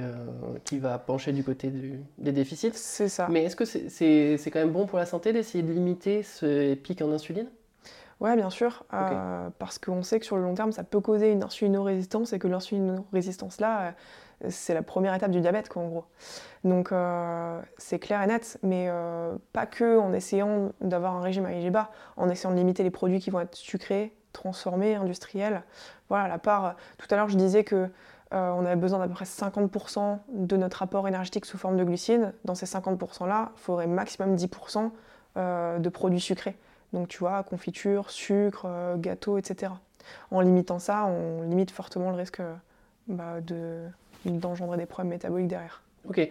[0.65, 1.73] qui va pencher du côté
[2.19, 2.73] des déficits.
[2.75, 3.29] C'est ça.
[3.31, 7.03] Mais est-ce que c'est quand même bon pour la santé d'essayer de limiter ce pic
[7.03, 7.49] en insuline?
[8.21, 11.33] Oui, bien sûr, euh, parce qu'on sait que sur le long terme, ça peut causer
[11.33, 13.95] une insulino-résistance et que l'insulino-résistance-là,
[14.45, 16.05] euh, c'est la première étape du diabète, quoi, en gros.
[16.63, 18.91] Donc, euh, c'est clair et net, mais
[19.55, 22.91] pas que en essayant d'avoir un régime à IG bas, en essayant de limiter les
[22.91, 25.63] produits qui vont être sucrés, transformés, industriels.
[26.09, 26.77] Voilà, la part.
[26.99, 27.89] Tout à l'heure, je disais que
[28.33, 32.33] on avait besoin d'à peu près 50% de notre apport énergétique sous forme de glucides.
[32.45, 34.91] Dans ces 50%-là, il faudrait maximum 10%
[35.81, 36.57] de produits sucrés.
[36.93, 39.73] Donc tu vois, confiture, sucre, euh, gâteau, etc.
[40.31, 42.55] En limitant ça, on limite fortement le risque euh,
[43.07, 43.39] bah,
[44.25, 45.83] d'engendrer des problèmes métaboliques derrière.
[46.09, 46.29] Ok.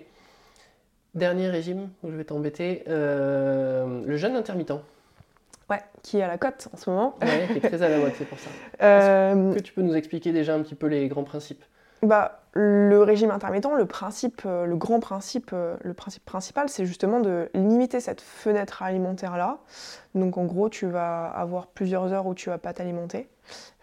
[1.16, 4.74] Dernier régime je vais t'embêter, euh, le jeûne intermittent.
[5.70, 7.16] Ouais, qui est à la cote en ce moment.
[7.22, 8.50] Ouais, qui est très à la mode, c'est pour ça.
[8.80, 11.64] Est-ce que tu peux nous expliquer déjà un petit peu les grands principes?
[12.02, 16.86] Bah, le régime intermittent, le principe, euh, le grand principe, euh, le principe principal, c'est
[16.86, 19.60] justement de limiter cette fenêtre alimentaire là.
[20.16, 23.30] Donc en gros, tu vas avoir plusieurs heures où tu vas pas t'alimenter.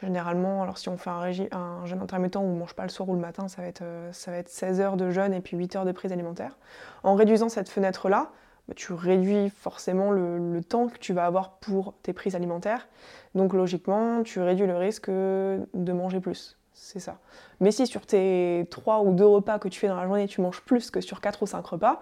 [0.03, 2.85] Généralement, alors si on fait un, régime, un jeûne intermittent où on ne mange pas
[2.85, 5.11] le soir ou le matin, ça va, être, euh, ça va être 16 heures de
[5.11, 6.57] jeûne et puis 8 heures de prise alimentaire.
[7.03, 8.31] En réduisant cette fenêtre là,
[8.69, 12.89] bah, tu réduis forcément le, temps que tu vas avoir pour tes prises alimentaires.
[13.35, 17.19] Donc logiquement, tu réduis le risque de manger plus c'est ça.
[17.61, 20.43] Mais si sur tes 3 ou 2 repas que tu fais dans la journée, tu
[20.43, 22.01] manges plus que sur 4 ou 5 repas,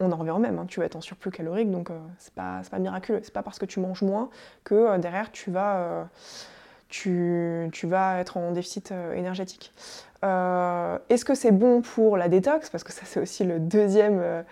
[0.00, 0.58] on en revient au même.
[0.58, 0.66] Hein.
[0.68, 3.20] Tu vas être en surplus calorique, donc euh, c'est pas, pas miraculeux.
[3.22, 4.28] C'est pas parce que tu manges moins
[4.64, 6.04] que euh, derrière tu vas, euh,
[6.88, 9.72] tu, vas être en déficit énergétique.
[10.22, 12.68] Est-ce que c'est bon pour la détox?
[12.68, 14.44] Parce que ça, c'est aussi le deuxième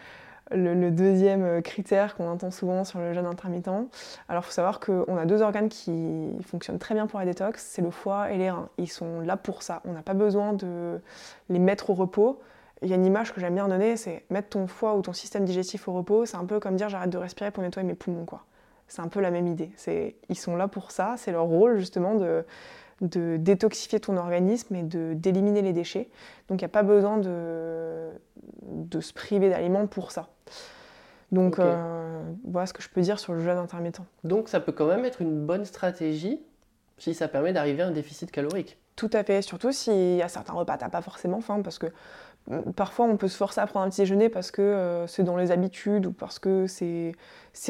[0.55, 3.69] le, deuxième euh, critère qu'on entend souvent sur le jeûne intermittent.
[4.29, 7.63] Alors il faut savoir qu'on a deux organes qui fonctionnent très bien pour la détox,
[7.63, 8.69] c'est le foie et les reins.
[8.79, 9.83] Ils sont là pour ça.
[9.85, 11.01] On n'a pas besoin de
[11.49, 12.41] les mettre au repos.
[12.83, 15.13] Il y a une image que j'aime bien donner, c'est mettre ton foie ou ton
[15.13, 17.95] système digestif au repos, c'est un peu comme dire j'arrête de respirer pour nettoyer mes
[17.95, 18.27] poumons.
[18.27, 18.45] quoi.
[18.89, 19.71] C'est un peu la même idée.
[20.29, 22.45] Ils sont là pour ça, c'est leur rôle justement de,
[23.01, 26.09] de détoxifier ton organisme et d'éliminer les déchets.
[26.49, 28.11] Donc il n'y a pas besoin de,
[28.63, 30.29] de se priver d'aliments pour ça.
[31.33, 34.01] Donc euh, voilà ce que je peux dire sur le jeûne intermittent.
[34.23, 36.41] Donc ça peut quand même être une bonne stratégie
[36.99, 38.79] si ça permet d'arriver à un déficit calorique.
[38.97, 41.87] Tout à fait, surtout si à certains repas tu n'as pas forcément faim parce que
[42.77, 45.37] parfois on peut se forcer à prendre un petit déjeuner parce que euh, c'est dans
[45.37, 47.15] les habitudes ou parce que c'est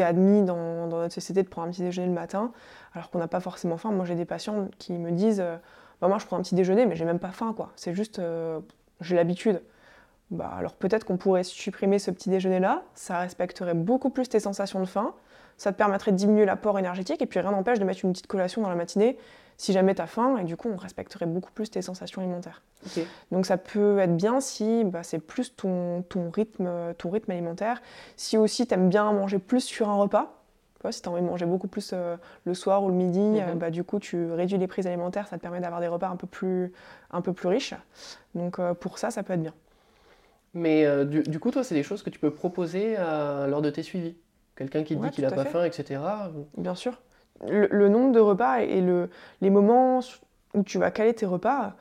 [0.02, 2.52] admis dans, notre société de prendre un petit déjeuner le matin
[2.94, 3.92] alors qu'on n'a pas forcément faim.
[3.92, 5.56] Moi j'ai des patients qui me disent euh,
[6.00, 8.20] bah, moi je prends un petit déjeuner mais j'ai même pas faim quoi, c'est juste
[9.00, 9.62] j'ai l'habitude
[10.34, 14.80] bah, alors peut-être qu'on pourrait supprimer ce petit déjeuner-là, ça respecterait beaucoup plus tes sensations
[14.80, 15.14] de faim,
[15.56, 18.26] ça te permettrait de diminuer l'apport énergétique, et puis rien n'empêche de mettre une petite
[18.26, 19.18] collation dans la matinée
[19.56, 22.62] si jamais tu as faim, et du coup on respecterait beaucoup plus tes sensations alimentaires.
[23.30, 26.68] Donc ça peut être bien si bah, c'est plus ton, ton, rythme,
[26.98, 27.80] ton rythme alimentaire,
[28.16, 30.44] si aussi tu aimes bien manger plus sur un repas,
[30.92, 33.52] si tu as envie de manger beaucoup plus euh, le soir ou le midi, euh,
[33.52, 33.58] mhm.
[33.58, 36.16] bah, du coup, tu réduis les prises alimentaires, ça te permet d'avoir des repas un
[36.16, 36.72] peu plus,
[37.10, 37.74] un peu plus riches.
[38.34, 39.54] Donc, euh, pour ça, ça peut être bien.
[40.54, 44.16] Mais du, coup, toi, c'est des choses que tu peux proposer lors de tes suivis
[44.56, 46.00] Quelqu'un qui dit qu'il n'a pas faim, etc.
[46.56, 47.00] Bien sûr.
[47.48, 50.00] Le, nombre de repas et le, les moments
[50.54, 51.74] où tu vas caler tes repas,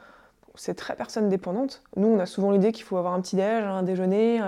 [0.56, 1.84] c'est très personne dépendante.
[1.96, 4.42] Nous, on a souvent l'idée qu'il faut avoir un petit déj, un déjeuner,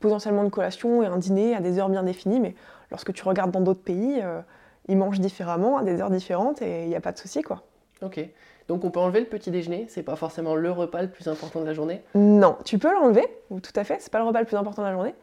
[0.00, 2.54] potentiellement une collation et un dîner à des heures bien définies, mais
[2.90, 4.40] lorsque tu regardes dans d'autres pays, euh,
[4.88, 7.62] ils mangent différemment, à des heures différentes, et il n'y a pas de souci, quoi.
[8.02, 8.20] Ok.
[8.68, 11.60] Donc on peut enlever le petit déjeuner, c'est pas forcément le repas le plus important
[11.60, 14.46] de la journée Non, tu peux l'enlever, tout à fait, c'est pas le repas le
[14.46, 15.14] plus important de la journée.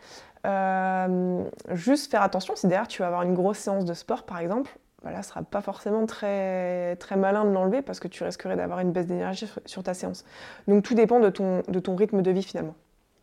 [0.46, 4.40] Euh, juste faire attention, si derrière tu vas avoir une grosse séance de sport par
[4.40, 4.72] exemple,
[5.04, 8.56] bah là ce sera pas forcément très, très malin de l'enlever parce que tu risquerais
[8.56, 10.24] d'avoir une baisse d'énergie sur, ta séance.
[10.68, 12.76] Donc tout dépend de ton, de ton rythme de vie finalement.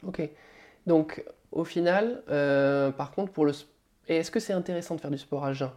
[0.07, 0.23] Ok.
[0.87, 3.53] Donc au final, euh, par contre pour le
[4.09, 5.71] est-ce que c'est intéressant de faire du sport à jeun?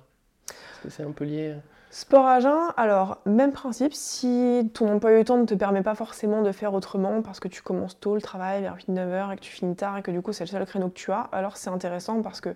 [0.50, 1.56] Est-ce que c'est un peu lié?
[1.96, 5.94] Sport à jeun, alors même principe, si ton emploi du temps ne te permet pas
[5.94, 9.42] forcément de faire autrement parce que tu commences tôt le travail vers 8-9h et que
[9.42, 11.56] tu finis tard et que du coup c'est le seul créneau que tu as, alors
[11.56, 12.56] c'est intéressant parce que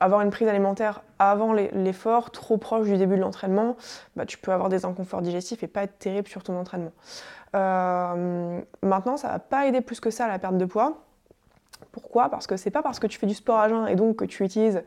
[0.00, 3.76] avoir une prise alimentaire avant l'effort, trop proche du début de l'entraînement,
[4.16, 6.92] bah, tu peux avoir des inconforts digestifs et pas être terrible sur ton entraînement.
[7.56, 11.04] Euh, maintenant, ça va pas aider plus que ça à la perte de poids.
[11.92, 12.30] Pourquoi?
[12.30, 14.24] Parce que c'est pas parce que tu fais du sport à jeun et donc que
[14.24, 14.82] tu utilises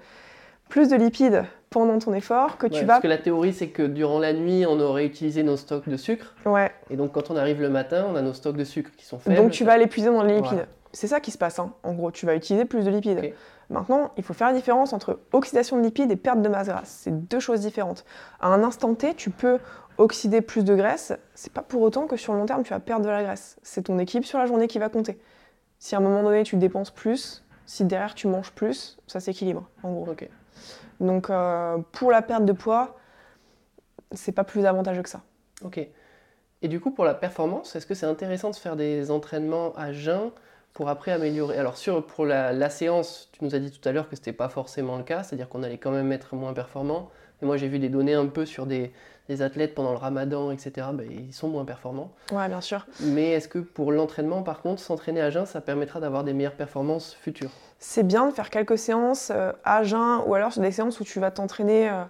[0.72, 2.94] plus de lipides pendant ton effort que tu vas.
[2.94, 5.98] Parce que la théorie, c'est que durant la nuit, on aurait utilisé nos stocks de
[5.98, 6.34] sucre.
[6.46, 6.72] Ouais.
[6.90, 9.20] Et donc, quand on arrive le matin, on a nos stocks de sucre qui sont
[9.20, 9.36] faibles.
[9.36, 10.66] Donc, tu vas l'épuiser dans les lipides.
[10.94, 11.74] C'est ça qui se passe, hein.
[11.84, 12.10] en gros.
[12.12, 13.34] Tu vas utiliser plus de lipides.
[13.70, 17.00] Maintenant, il faut faire la différence entre oxydation de lipides et perte de masse grasse.
[17.04, 18.06] C'est deux choses différentes.
[18.40, 19.60] À un instant T, tu peux
[19.98, 21.14] oxyder plus de graisse.
[21.36, 23.58] C'est pas pour autant que sur le long terme, tu vas perdre de la graisse.
[23.62, 25.20] C'est ton équilibre sur la journée qui va compter.
[25.80, 29.70] Si à un moment donné, tu dépenses plus, si derrière tu manges plus, ça s'équilibre,
[29.84, 30.08] en gros.
[30.12, 30.30] Ok.
[31.00, 32.98] Donc euh, pour la perte de poids,
[34.12, 35.22] c'est pas plus avantageux que ça.
[35.64, 35.80] Ok.
[36.64, 39.92] Et du coup, pour la performance, est-ce que c'est intéressant de faire des entraînements à
[39.92, 40.32] jeun
[40.74, 41.58] pour après améliorer?
[41.58, 44.34] Alors sur, pour la, séance, tu nous as dit tout à l'heure que ce n'était
[44.34, 47.10] pas forcément le cas, c'est-à-dire qu'on allait quand même être moins performant.
[47.42, 48.92] Et moi, j'ai vu des données un peu sur des,
[49.30, 52.12] des athlètes pendant le ramadan, etc., ben, ils sont moins performants.
[52.32, 52.86] Ouais, bien sûr.
[53.02, 56.56] Mais est-ce que pour l'entraînement, par contre, s'entraîner à jeun, ça permettra d'avoir des meilleures
[56.56, 57.52] performances futures?
[57.80, 61.04] C'est bien de faire quelques séances euh, à jeun ou alors sur des séances où
[61.04, 61.90] tu vas t'entraîner.
[61.90, 62.04] Euh,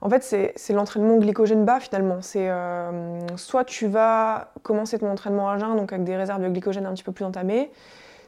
[0.00, 0.22] en fait,
[0.56, 2.20] c'est l'entraînement glycogène bas finalement.
[2.20, 6.48] C'est euh, soit tu vas commencer ton entraînement à jeun, donc avec des réserves de
[6.48, 7.70] glycogène un petit peu plus entamées,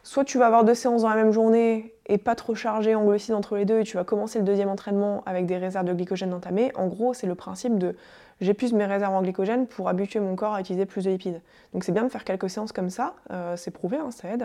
[0.02, 3.04] soit tu vas avoir deux séances dans la même journée et pas trop chargé en
[3.04, 5.92] glucides entre les deux et tu vas commencer le deuxième entraînement avec des réserves de
[5.92, 6.70] glycogène entamées.
[6.76, 7.96] En gros, c'est le principe de
[8.40, 11.40] j'épuise mes réserves en glycogène pour habituer mon corps à utiliser plus de lipides.
[11.72, 14.44] Donc c'est bien de faire quelques séances comme ça, euh, c'est prouvé, hein, ça aide.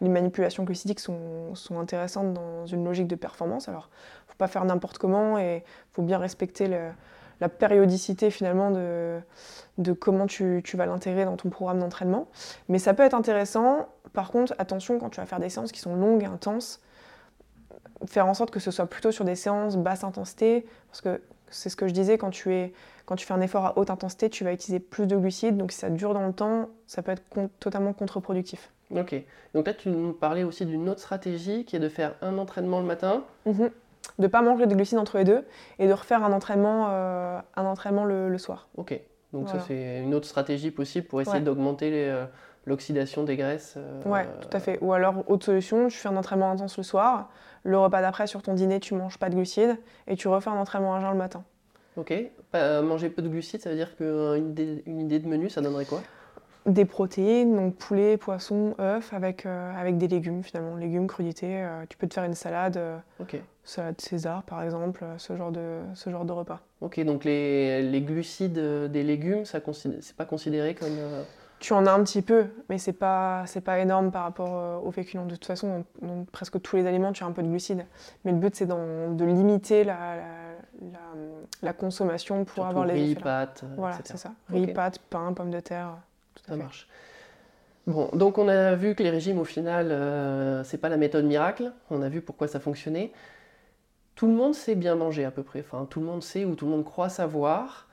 [0.00, 3.68] Les manipulations glucidiques sont, sont, intéressantes dans une logique de performance.
[3.68, 3.90] Alors,
[4.28, 6.68] faut pas faire n'importe comment et faut bien respecter
[7.40, 9.18] la périodicité finalement de,
[9.78, 12.28] de comment tu, tu vas l'intégrer dans ton programme d'entraînement.
[12.68, 13.88] Mais ça peut être intéressant.
[14.12, 16.80] Par contre, attention quand tu vas faire des séances qui sont longues et intenses,
[18.06, 21.68] faire en sorte que ce soit plutôt sur des séances basse intensité, parce que c'est
[21.68, 22.72] ce que je disais, quand tu, es,
[23.06, 25.72] quand tu fais un effort à haute intensité, tu vas utiliser plus de glucides, donc
[25.72, 27.22] si ça dure dans le temps, ça peut être
[27.58, 28.70] totalement contre-productif.
[28.96, 29.14] Ok,
[29.54, 32.80] donc là tu nous parlais aussi d'une autre stratégie qui est de faire un entraînement
[32.80, 33.22] le matin.
[33.46, 33.70] Mhm.
[34.20, 35.44] De pas manger de glucides entre les deux
[35.78, 38.68] et de refaire un entraînement, euh, un entraînement le, soir.
[38.76, 38.98] Ok,
[39.32, 42.26] donc ça c'est une autre stratégie possible pour essayer d'augmenter euh,
[42.66, 43.74] l'oxydation des graisses.
[43.76, 44.78] Euh, ouais, tout à fait.
[44.82, 47.30] Ou alors, autre solution, tu fais un entraînement intense le soir,
[47.64, 50.58] le repas d'après, sur ton dîner, tu manges pas de glucides et tu refais un
[50.58, 51.42] entraînement à jeun le matin.
[51.96, 52.12] Ok.
[52.52, 55.86] Manger peu de glucides, ça veut dire qu'une idée, une idée de menu, ça donnerait
[55.86, 56.02] quoi?
[56.66, 60.76] Des protéines, donc poulet, poisson, œufs, avec, euh, avec des légumes finalement.
[60.76, 61.62] Légumes, crudités.
[61.62, 62.78] Euh, tu peux te faire une salade,
[63.18, 63.36] Ok.
[63.64, 66.60] salade César par exemple, ce genre de, ce genre de repas.
[66.80, 68.58] Ok, donc les, les glucides
[68.90, 69.60] des légumes, ça
[70.00, 70.96] c'est pas considéré comme
[71.60, 74.78] tu en as un petit peu, mais c'est pas c'est pas énorme par rapport euh,
[74.78, 75.26] aux féculents.
[75.26, 77.84] De toute façon, dans, presque tous les aliments, tu as un peu de glucides.
[78.24, 80.16] Mais le but, c'est de limiter la,
[81.62, 84.32] la, consommation pour avoir les riz, pâtes, Voilà, c'est ça.
[84.48, 85.98] Riz, pâtes, pain, pommes de terre.
[86.46, 86.88] Ça marche.
[87.86, 91.24] Bon, donc on a vu que les régimes, au final, euh, c'est pas la méthode
[91.24, 91.72] miracle.
[91.90, 93.12] On a vu pourquoi ça fonctionnait.
[94.14, 95.60] Tout le monde sait bien manger à peu près.
[95.60, 97.88] Enfin, tout le monde sait ou tout le monde croit savoir.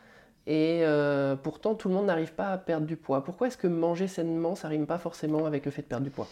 [0.46, 3.24] Et euh, pourtant, tout le monde n'arrive pas à perdre du poids.
[3.24, 6.12] Pourquoi est-ce que manger sainement, ça rime pas forcément avec le fait de perdre du
[6.12, 6.28] poids?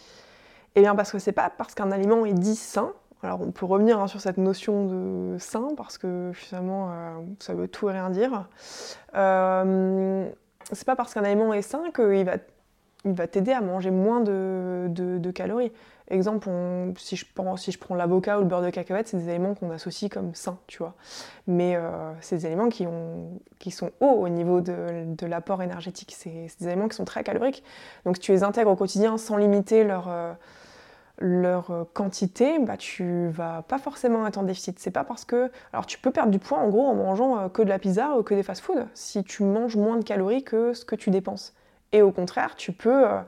[0.74, 3.64] Eh bien parce que c'est pas parce qu'un aliment est dit sain, alors on peut
[3.64, 7.92] revenir hein, sur cette notion de sain parce que finalement euh, ça veut tout et
[7.92, 8.48] rien dire.
[9.14, 10.28] Euh,
[10.72, 12.36] c'est pas parce qu'un aliment est sain qu'il va,
[13.04, 15.72] il va t'aider à manger moins de, calories.
[16.08, 16.48] Exemple,
[16.98, 19.54] si, je prends, si je prends l'avocat ou le beurre de cacahuète, c'est des aliments
[19.54, 20.94] qu'on associe comme sains, tu vois.
[21.48, 26.14] Mais euh, c'est des aliments qui, ont, qui sont hauts au niveau de, l'apport énergétique.
[26.16, 27.64] C'est des aliments qui sont très caloriques.
[28.04, 30.32] Donc si tu les intègres au quotidien sans limiter leur, euh,
[31.18, 34.78] leur euh, quantité, bah, tu vas pas forcément être en déficit.
[34.78, 35.50] C'est pas parce que.
[35.72, 38.16] Alors, tu peux perdre du poids en gros en mangeant euh, que de la pizza
[38.16, 41.54] ou que des fast-foods si tu manges moins de calories que ce que tu dépenses.
[41.92, 43.20] Et au contraire, tu peux euh,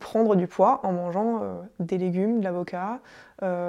[0.00, 1.42] prendre du poids en mangeant
[1.78, 2.98] des légumes, de l'avocat,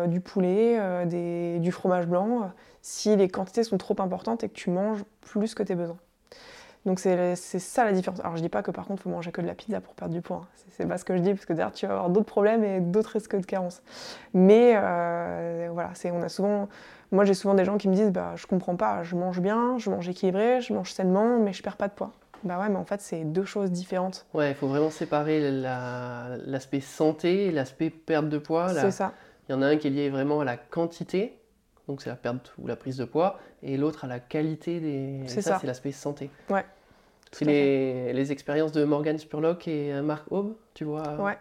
[0.07, 2.51] du poulet, du fromage blanc,
[2.81, 5.99] si les quantités sont trop importantes et que tu manges plus que tes besoins.
[6.87, 8.21] Donc c'est ça la différence.
[8.21, 9.93] Alors je dis pas que par contre il faut manger que de la pizza pour
[9.93, 10.43] perdre du poids.
[10.43, 10.63] Hein.
[10.69, 12.79] C'est pas ce que je dis parce que d'ailleurs tu vas avoir d'autres problèmes et
[12.79, 13.81] d'autres risques de carence.
[14.33, 16.69] Mais euh, voilà, c'est on a souvent,
[17.11, 19.77] moi j'ai souvent des gens qui me disent bah je comprends pas, je mange bien,
[19.77, 22.13] je mange équilibré, je mange sainement, mais je perds pas de poids.
[22.45, 24.25] Bah ouais, mais en fait c'est deux choses différentes.
[24.33, 28.69] Ouais, il faut vraiment séparer l'aspect santé et l'aspect perte de poids.
[28.69, 29.11] C'est ça.
[29.49, 31.37] Il y en a un qui est lié vraiment à la quantité
[31.87, 35.21] donc c'est la perte ou la prise de poids, et l'autre à la qualité des.
[35.27, 36.29] C'est ça, c'est l'aspect santé.
[36.49, 36.65] Ouais.
[37.31, 41.15] C'est les, les, expériences de Morgan Spurlock et euh, Mark Aube, tu vois.
[41.15, 41.37] Ouais.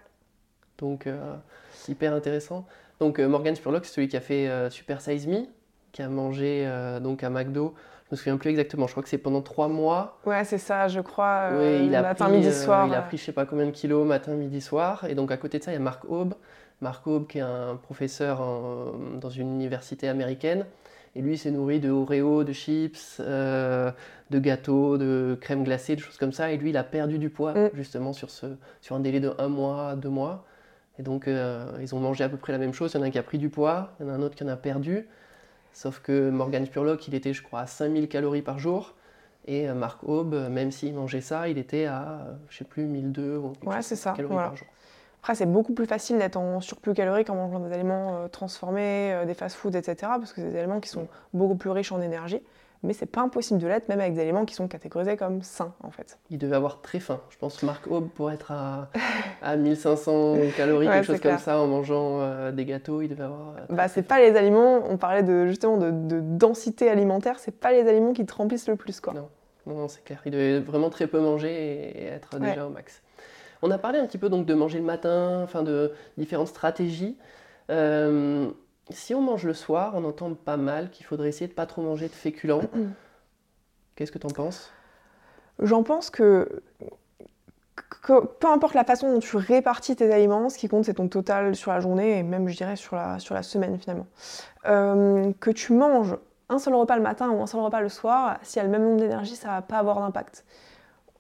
[0.79, 1.35] Donc, euh,
[1.89, 2.67] hyper intéressant.
[3.01, 5.47] Donc, euh, Morgan Spurlock, c'est celui qui a fait Super Size Me,
[5.93, 6.69] qui a mangé
[7.03, 7.75] donc à McDo.
[8.07, 10.21] Je me souviens plus exactement, je crois que c'est pendant trois mois.
[10.25, 11.51] Ouais, c'est ça, je crois.
[11.53, 12.87] oui, il a matin, midi, soir.
[12.87, 15.05] il a pris je sais pas combien de kilos matin, midi, soir.
[15.09, 16.35] Et donc, à côté de ça, il y a Mark Aube,
[16.81, 18.41] Mark Aube qui est un professeur
[19.21, 20.67] dans une université américaine.
[21.17, 23.91] Et lui, s'est nourri de Oreo, de chips, euh,
[24.29, 26.53] de gâteaux, de crème glacée, de choses comme ça.
[26.53, 27.71] Et lui, il a perdu du poids, mm.
[27.73, 28.47] justement, sur, ce,
[28.83, 30.45] sur un délai de un mois, deux mois.
[30.99, 32.93] Et donc, euh, ils ont mangé à peu près la même chose.
[32.93, 34.21] Il y en a un qui a pris du poids, il y en a un
[34.21, 35.09] autre qui en a perdu.
[35.73, 38.95] Sauf que Morgan Spurlock, il était, je crois, à 5000 calories par jour.
[39.47, 43.55] Et euh, Mark Aube, même s'il mangeait ça, il était à, je sais plus, 1200
[43.65, 44.13] ou ouais, ça.
[44.13, 44.69] calories par jour.
[45.27, 49.13] Après, c'est beaucoup plus facile d'être en surplus calorique en mangeant des aliments euh, transformés,
[49.13, 49.97] euh, des fast-foods, etc.
[50.03, 52.41] Parce que c'est des aliments qui sont beaucoup plus riches en énergie.
[52.85, 55.75] Mais c'est pas impossible de l'être, même avec des aliments qui sont catégorisés comme sains,
[55.83, 56.21] en fait.
[56.31, 57.21] Il devait avoir très faim.
[57.31, 58.89] Je pense que Marc Aube, pour être à,
[59.43, 63.55] à 1500 calories, quelque chose comme ça, en mangeant euh, des gâteaux, il devait avoir.
[63.69, 67.89] bah, c'est pas les aliments, on parlait de, justement de, densité alimentaire, c'est pas les
[67.89, 69.13] aliments qui te remplissent le plus, quoi.
[69.13, 69.29] Non,
[69.67, 70.23] non, c'est clair.
[70.25, 73.03] Il devait vraiment très peu manger et, être déjà au max.
[73.63, 77.17] On a parlé un petit peu donc de manger le matin, enfin de différentes stratégies.
[77.71, 78.49] Euh,
[78.91, 81.83] si on mange le soir, on entend pas mal qu'il faudrait essayer de pas trop
[81.83, 82.63] manger de féculents.
[83.97, 84.71] Qu'est-ce que tu en penses?
[85.59, 86.63] J'en pense que,
[88.07, 91.57] peu importe la façon dont tu répartis tes aliments, ce qui compte c'est ton total
[91.57, 94.07] sur la journée et même je dirais sur la, sur la semaine finalement.
[94.67, 96.17] Euh, que tu manges
[96.49, 98.71] un seul repas le matin ou un seul repas le soir, si y a le
[98.71, 100.45] même nombre d'énergie, ça va pas avoir d'impact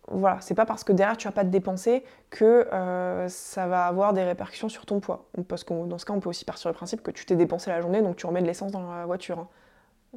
[0.09, 3.87] voilà, c'est pas parce que derrière tu vas pas te dépenser que euh, ça va
[3.87, 5.27] avoir des répercussions sur ton poids.
[5.49, 7.71] Parce que dans ce cas, on peut aussi partir le principe que tu t'es dépensé
[7.71, 9.38] la journée, donc tu remets de l'essence dans la voiture.
[9.40, 9.49] Hein.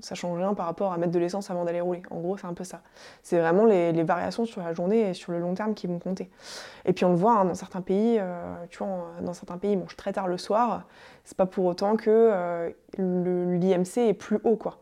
[0.01, 2.03] Ça change rien par rapport à mettre de l'essence avant d'aller rouler.
[2.11, 2.81] En gros, c'est un peu ça.
[3.23, 6.29] C'est vraiment les, variations sur la journée et sur le long terme qui vont compter.
[6.85, 9.73] Et puis on le voit hein, dans certains pays, euh, tu vois, dans certains pays,
[9.73, 10.83] ils mangent très tard le soir.
[11.25, 14.77] C'est pas pour autant que euh, l'IMC est plus haut, quoi.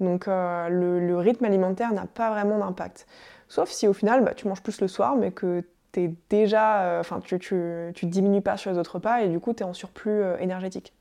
[0.00, 3.06] Donc le rythme alimentaire n'a pas vraiment d'impact.
[3.48, 5.64] Sauf si au final, bah, tu manges plus le soir, mais que
[5.96, 9.54] es déjà, euh, enfin, tu, tu, diminues pas sur les autres repas et du coup,
[9.54, 10.92] tu es en surplus euh, énergétique.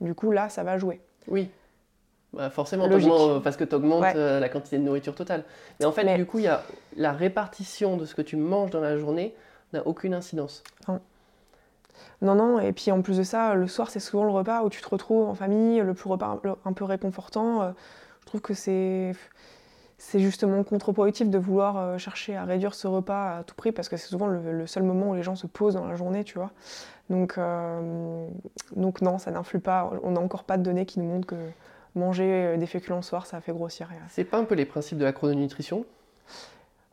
[0.00, 1.00] Du coup, là, ça va jouer.
[1.26, 1.50] Oui.
[2.32, 5.44] Bah, forcément, euh, parce que tu augmentes la quantité de nourriture totale.
[5.80, 6.62] Mais en fait, du coup, il y a
[6.96, 9.34] la répartition de ce que tu manges dans la journée
[9.72, 10.62] n'a aucune incidence.
[10.86, 11.00] Non.
[12.22, 14.70] Non, non, et puis en plus de ça, le soir, c'est souvent le repas où
[14.70, 17.74] tu te retrouves en famille, le plus repas un peu réconfortant.
[18.20, 19.12] Je trouve que c'est
[19.98, 23.88] c'est justement contre-productif de vouloir euh, chercher à réduire ce repas à tout prix parce
[23.88, 26.38] que c'est souvent le, seul moment où les gens se posent dans la journée, tu
[26.38, 26.52] vois.
[27.10, 28.28] Donc, euh,
[28.76, 29.90] donc non, ça n'influe pas.
[30.04, 31.50] On n'a encore pas de données qui nous montrent que
[31.96, 33.88] manger euh, des féculents le soir, ça fait grossir.
[34.08, 35.84] C'est pas un peu les principes de la chrononutrition?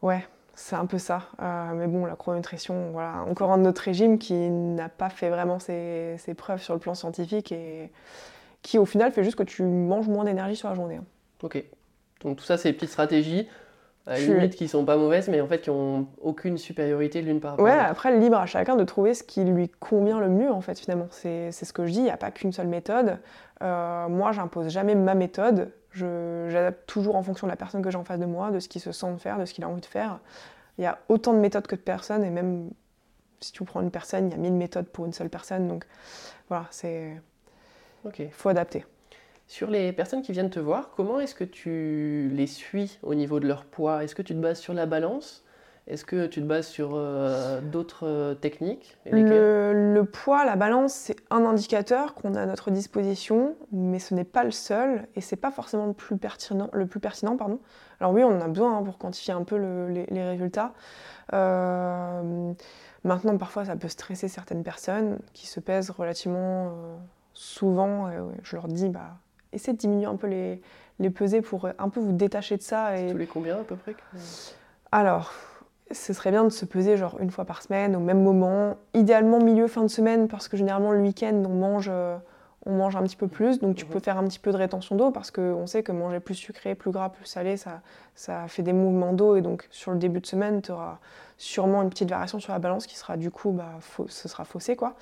[0.01, 0.25] Ouais,
[0.55, 1.29] c'est un peu ça.
[1.75, 6.17] mais bon, la chrononutrition, voilà, encore un autre régime qui n'a pas fait vraiment ses,
[6.36, 7.91] preuves sur le plan scientifique et
[8.63, 10.95] qui au final fait juste que tu manges moins d'énergie sur la journée.
[10.95, 11.05] Hein.
[11.43, 11.63] Ok.
[12.22, 13.47] Donc tout ça, c'est des petites stratégies,
[14.07, 17.51] à limite qui sont pas mauvaises, mais en fait qui ont aucune supériorité l'une par
[17.51, 17.91] rapport ouais, à l'autre.
[17.91, 21.07] après, libre à chacun de trouver ce qui lui convient le mieux, en fait, finalement.
[21.09, 23.18] C'est ce que je dis, il n'y a pas qu'une seule méthode.
[23.63, 25.72] Euh, moi, j'impose jamais ma méthode.
[25.91, 28.68] J'adapte toujours en fonction de la personne que j'ai en face de moi, de ce
[28.68, 30.20] qu'il se sent de faire, de ce qu'il a envie de faire.
[30.78, 32.70] Il y a autant de méthodes que de personnes, et même
[33.39, 35.68] si tu prends une personne, il y a 1000 méthodes pour une seule personne.
[35.68, 35.86] Donc
[36.49, 37.20] voilà, c'est.
[38.03, 38.20] Ok.
[38.20, 38.86] Il faut adapter.
[39.47, 43.39] Sur les personnes qui viennent te voir, comment est-ce que tu les suis au niveau
[43.39, 44.03] de leur poids?
[44.03, 45.43] Est-ce que tu te bases sur la balance?
[45.87, 48.97] Est-ce que tu te bases sur euh, d'autres euh, techniques?
[49.11, 54.23] Le, poids, la balance, c'est un indicateur qu'on a à notre disposition, mais ce n'est
[54.23, 56.71] pas le seul et c'est pas forcément le plus pertinent.
[56.73, 57.59] Le plus pertinent pardon.
[57.99, 60.73] Alors oui, on en a besoin hein, pour quantifier un peu le- les, résultats.
[61.33, 62.51] Euh,
[63.03, 66.71] maintenant, parfois, ça peut stresser certaines personnes qui se pèsent relativement
[67.35, 68.09] souvent.
[68.41, 69.19] Je leur dis, bah,
[69.53, 70.61] essayez de diminuer un peu les,
[70.99, 73.63] les pesées pour euh, un peu vous détacher de ça et Tous les combien à
[73.63, 73.95] peu près
[74.91, 75.33] alors,
[75.91, 78.77] ce serait bien de se peser genre une fois par semaine, au même moment.
[78.93, 82.15] Idéalement milieu fin de semaine, parce que généralement le week-end on mange, euh,
[82.68, 83.91] on mange un petit peu plus, donc tu Mhm.
[83.91, 86.74] peux faire un petit peu de rétention d'eau, parce qu'on sait que manger plus sucré,
[86.74, 87.82] plus gras, plus salé, ça,
[88.16, 90.97] ça fait des mouvements d'eau, et donc sur le début de semaine, tu auras
[91.38, 93.70] sûrement une petite variation sur la balance qui sera du coup, bah,
[94.07, 94.95] ce sera faussé quoi.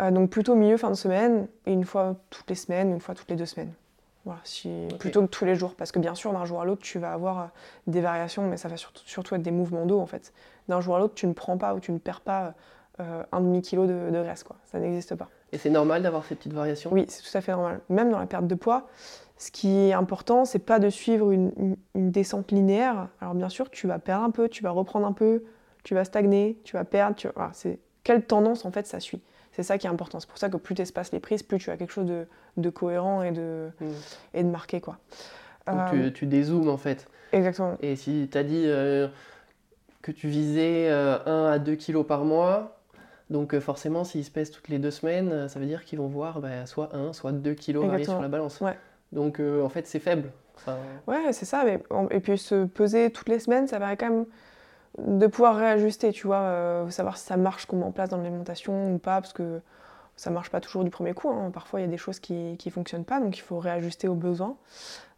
[0.00, 3.14] Euh, donc plutôt milieu fin de semaine, et une fois toutes les semaines, une fois
[3.14, 3.72] toutes les deux semaines.
[4.24, 6.82] Voilà, si, plutôt que tous les jours, parce que bien sûr d'un jour à l'autre
[6.82, 7.44] tu vas avoir euh,
[7.86, 10.32] des variations, mais ça va surtout, surtout être des mouvements d'eau en fait.
[10.68, 12.54] D'un jour à l'autre, tu ne prends pas ou tu ne perds pas
[12.98, 14.56] euh, un demi-kilo de, de graisse, quoi.
[14.64, 15.28] Ça n'existe pas.
[15.52, 17.80] Et c'est normal d'avoir ces petites variations Oui, c'est tout à fait normal.
[17.88, 18.88] Même dans la perte de poids,
[19.38, 23.08] ce qui est important, c'est pas de suivre une, une- une descente linéaire.
[23.20, 25.44] Alors bien sûr, tu vas perdre un peu, tu vas reprendre un peu,
[25.84, 27.16] tu vas stagner, tu vas perdre.
[27.16, 27.28] Tu...
[27.36, 29.20] voilà, c'est quelle tendance en fait ça suit.
[29.52, 30.20] C'est ça qui est important.
[30.20, 32.26] C'est pour ça que plus tu espaces les prises, plus tu as quelque chose de,
[32.56, 33.86] de cohérent et de, Mm.
[34.34, 34.98] et de marqué, quoi.
[35.66, 37.06] Donc Euh, tu, tu dézoomes en fait.
[37.32, 37.76] Exactement.
[37.80, 39.08] Et si tu as dit euh,
[40.02, 42.75] que tu visais euh, 1 à 2 kilos par mois,
[43.30, 45.98] donc euh, forcément s'ils se pèsent toutes les deux semaines, euh, ça veut dire qu'ils
[45.98, 48.16] vont voir bah, soit 1, soit 2 kilos Exactement.
[48.16, 48.60] sur la balance.
[48.60, 48.78] Ouais.
[49.12, 50.30] Donc euh, en fait c'est faible.
[50.56, 51.64] Enfin, Ouais, c'est ça.
[51.64, 54.26] Mais, et puis se peser toutes les semaines, ça permet quand même
[54.98, 58.08] de pouvoir réajuster, tu vois, euh, savoir si ça marche ce qu'on met en place
[58.08, 59.60] dans l'alimentation ou pas, parce que
[60.16, 61.28] ça marche pas toujours du premier coup.
[61.28, 61.50] hein.
[61.52, 64.14] Parfois, il y a des choses qui ne fonctionnent pas, donc il faut réajuster aux
[64.14, 64.56] besoins.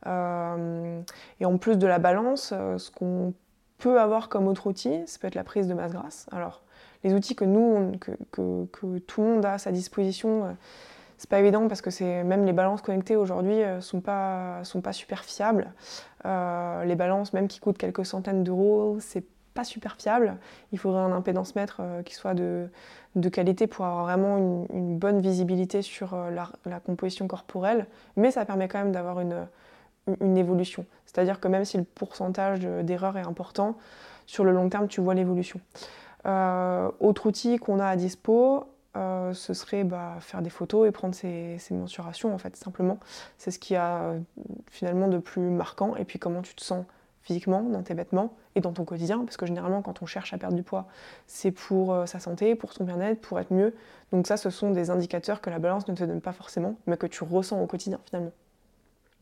[0.07, 1.01] Euh,
[1.41, 3.33] et en plus de la balance, ce qu'on
[3.79, 6.27] peut avoir comme autre outil, ça peut être la prise de masse grasse.
[6.33, 6.63] Alors,
[7.05, 10.53] les outils que nous, que, tout le monde a à sa disposition, euh,
[11.17, 14.93] c'est pas évident parce que même les balances connectées aujourd'hui euh, sont pas sont pas
[14.93, 15.73] super fiables.
[16.27, 19.25] Euh, les balances même qui coûtent quelques centaines d'euros, c'est
[19.55, 20.37] pas super fiable.
[20.73, 22.69] Il faudrait un impédance mètre qui soit de,
[23.17, 27.87] de qualité pour avoir vraiment une, bonne visibilité sur la, la composition corporelle,
[28.17, 29.49] mais ça permet quand même d'avoir une,
[30.21, 30.87] une évolution.
[31.07, 33.77] C'est-à-dire que même si le pourcentage de- d'erreur est important,
[34.27, 35.61] sur le long terme, tu vois l'évolution.
[36.27, 38.65] Euh, autre outil qu'on a à dispo,
[38.97, 42.99] euh, ce serait bah, faire des photos et prendre ces, ces mensurations, en fait, simplement.
[43.37, 44.21] C'est ce qui a euh,
[44.67, 45.97] finalement de plus marquant.
[45.97, 46.85] Et puis comment tu te sens
[47.23, 50.39] physiquement dans tes vêtements et dans ton quotidien, parce que généralement, quand on cherche à
[50.39, 50.87] perdre du poids,
[51.27, 53.75] c'est pour sa santé, pour son bien-être, pour être mieux.
[54.13, 56.97] Donc ça, ce sont des indicateurs que la balance ne te donne pas forcément, mais
[56.97, 58.33] que tu ressens au quotidien, finalement.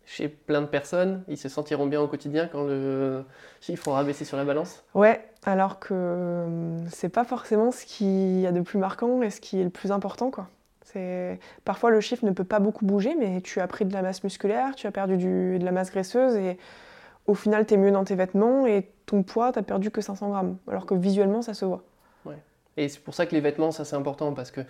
[0.07, 3.25] Chez plein de personnes, ils se sentiront bien au quotidien quand le
[3.61, 4.85] chiffre aura baissé sur la balance.
[4.95, 9.31] Ouais, alors que euh, c'est pas forcément ce qu'il y a de plus marquant et
[9.31, 10.49] ce qui est le plus important, quoi.
[10.85, 14.03] C'est parfois le chiffre ne peut pas beaucoup bouger, mais tu as pris de la
[14.03, 16.57] masse musculaire, tu as perdu du- de la masse graisseuse et
[17.27, 20.57] au final t'es mieux dans tes vêtements et ton poids t'as perdu que 500 grammes,
[20.69, 21.83] alors que visuellement ça se voit.
[22.79, 24.61] Et c'est pour ça que les vêtements, ça c'est important parce que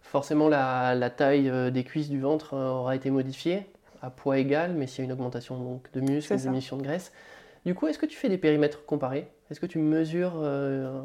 [0.00, 3.66] forcément la, la taille euh, des cuisses du ventre euh, aura été modifiée
[4.02, 6.82] à poids égal, mais s'il y a une augmentation donc, de muscles, une diminution de
[6.82, 7.12] graisse.
[7.64, 9.28] Du coup, est-ce que tu fais des périmètres comparés?
[9.50, 11.02] Est-ce que tu mesures, euh,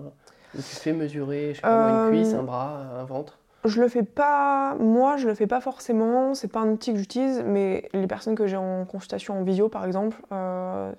[0.55, 3.37] tu fais mesurer, je sais pas moi, Euh, une cuisse, un bras, un ventre?
[3.65, 6.99] Je le fais pas, moi je le fais pas forcément, c'est pas un outil que
[6.99, 10.91] j'utilise, mais les personnes que j'ai en consultation en visio par exemple, euh,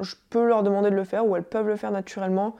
[0.00, 2.56] je peux leur demander de le faire ou elles peuvent le faire naturellement.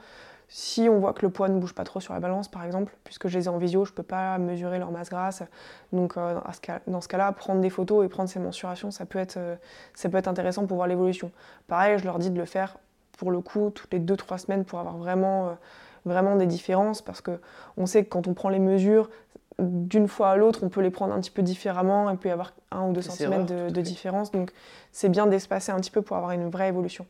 [0.47, 2.95] Si on voit que le poids ne bouge pas trop sur la balance par exemple,
[3.03, 5.43] puisque je les ai en visio, je peux pas mesurer leur masse grasse.
[5.91, 6.39] Donc euh,
[6.87, 9.55] dans ce cas-là, prendre des photos et prendre ces mensurations, ça peut être, euh,
[9.93, 11.31] ça peut être intéressant pour voir l'évolution.
[11.67, 12.77] Pareil, je leur dis de le faire
[13.17, 15.51] pour le coup toutes les 2-3 semaines pour avoir vraiment, euh,
[16.05, 17.39] vraiment des différences parce que
[17.77, 19.09] on sait que quand on prend les mesures,
[19.59, 22.09] d'une fois à l'autre, on peut les prendre un petit peu différemment.
[22.09, 24.31] Il peut y avoir un ou deux centimètres de, différence.
[24.31, 24.51] Donc,
[24.91, 27.05] c'est bien d'espacer un petit peu pour avoir une vraie évolution.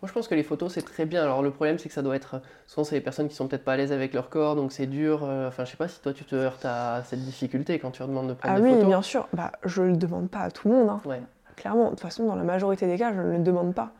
[0.00, 1.22] Moi, je pense que les photos, c'est très bien.
[1.24, 2.40] Alors, le problème, c'est que ça doit être.
[2.68, 4.86] Souvent, c'est les personnes qui sont peut-être pas à l'aise avec leur corps, donc c'est
[4.86, 5.24] dur.
[5.24, 7.98] euh, Enfin, je sais pas si toi, tu te heurtes à cette difficulté quand tu
[8.00, 8.86] leur demandes de prendre Ah des oui, photos.
[8.86, 9.28] bien sûr.
[9.32, 10.88] Bah, je le demande pas à tout le monde.
[10.88, 11.00] hein.
[11.04, 11.20] Ouais.
[11.56, 13.90] Clairement, de toute façon, dans la majorité des cas, je ne le demande pas.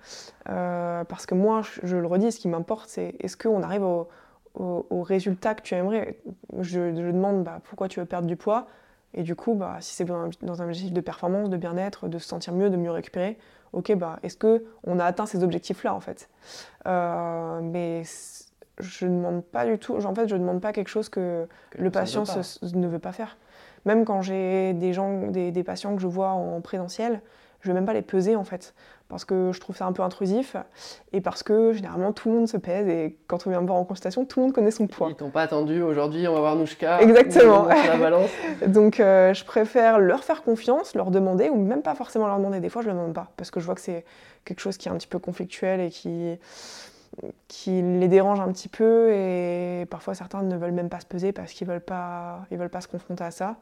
[0.48, 3.82] Euh, parce que moi, je, je le redis, ce qui m'importe, c'est est-ce qu'on arrive
[3.82, 4.08] au,
[4.54, 6.20] au- au résultat que tu aimerais?
[6.60, 8.68] Je, je demande bah, pourquoi tu veux perdre du poids?
[9.14, 12.28] Et du coup, bah, si c'est dans un objectif de performance, de bien-être, de se
[12.28, 13.38] sentir mieux, de mieux récupérer,
[13.72, 16.28] ok, bah, est-ce qu'on a atteint ces objectifs-là en fait?
[16.86, 18.02] Euh, Mais
[18.78, 19.96] je ne demande pas du tout.
[20.04, 22.42] En fait, je ne demande pas quelque chose que, Que le patient veut pas.
[22.42, 23.36] se- ne veut pas faire.
[23.84, 27.20] Même quand j'ai des gens, des, des patients que je vois en présentiel,
[27.60, 28.74] je ne vais même pas les peser en fait,
[29.08, 30.56] parce que je trouve ça un peu intrusif
[31.12, 33.78] et parce que généralement tout le monde se pèse et quand on vient me voir
[33.78, 35.08] en consultation, tout le monde connaît son poids.
[35.10, 37.00] Ils t'ont pas attendu aujourd'hui, on va voir Nouchka.
[37.02, 37.66] Exactement.
[37.66, 38.30] la balance.
[38.66, 42.60] Donc euh, je préfère leur faire confiance, leur demander, ou même pas forcément leur demander.
[42.60, 44.04] Des fois, je ne demande pas, parce que je vois que c'est
[44.44, 46.38] quelque chose qui est un petit peu conflictuel et qui,
[47.48, 49.10] qui les dérange un petit peu.
[49.12, 52.58] Et parfois, certains ne veulent même pas se peser parce qu'ils ne veulent, pas- ils
[52.58, 53.56] veulent pas se confronter à ça.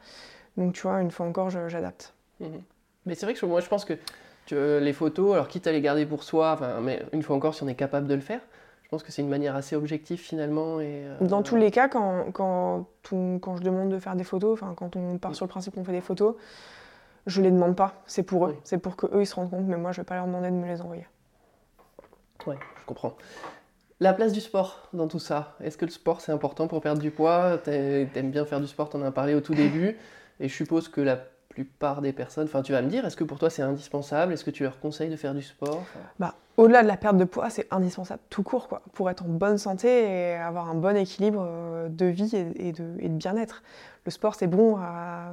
[0.57, 2.15] Donc tu vois, une fois encore, j'adapte.
[2.41, 2.61] Mhm.
[3.07, 3.95] Mais c'est vrai que moi je pense que
[4.47, 7.63] tu- les photos, alors quitte à les garder pour soi, mais une fois encore si
[7.63, 8.41] on est capable de le faire,
[8.85, 10.81] je pense que c'est une manière assez objective finalement.
[10.81, 12.87] Et, euh, Dans tous les cas, quand, quand,
[13.41, 15.85] quand je demande de faire des photos, enfin quand on part sur le principe qu'on
[15.85, 16.37] fait des photos,
[17.27, 17.95] je les demande pas.
[18.07, 18.51] C'est pour eux.
[18.53, 18.61] Oui.
[18.63, 20.55] C'est pour qu'eux, ils se rendent compte, mais moi, je vais pas leur demander de
[20.55, 21.07] me les envoyer.
[22.47, 23.17] Ouais, je comprends.
[23.99, 27.01] La place du sport dans tout ça, est-ce que le sport c'est important pour perdre
[27.01, 27.59] du poids?
[27.59, 29.97] T'a- T'aimes bien faire du sport, t'en as parlé au tout début,
[30.39, 31.19] et je suppose que la
[31.57, 34.35] plupart des personnes, enfin tu vas me dire, est-ce que pour toi c'est indispensable?
[34.35, 35.85] Est-ce que tu leur conseilles de faire du sport?
[36.19, 39.29] Bah, au-delà de la perte de poids, c'est indispensable tout court quoi, pour être en
[39.29, 43.63] bonne santé et avoir un bon équilibre euh, de vie et, de, bien-être.
[44.05, 45.31] Le sport, c'est bon à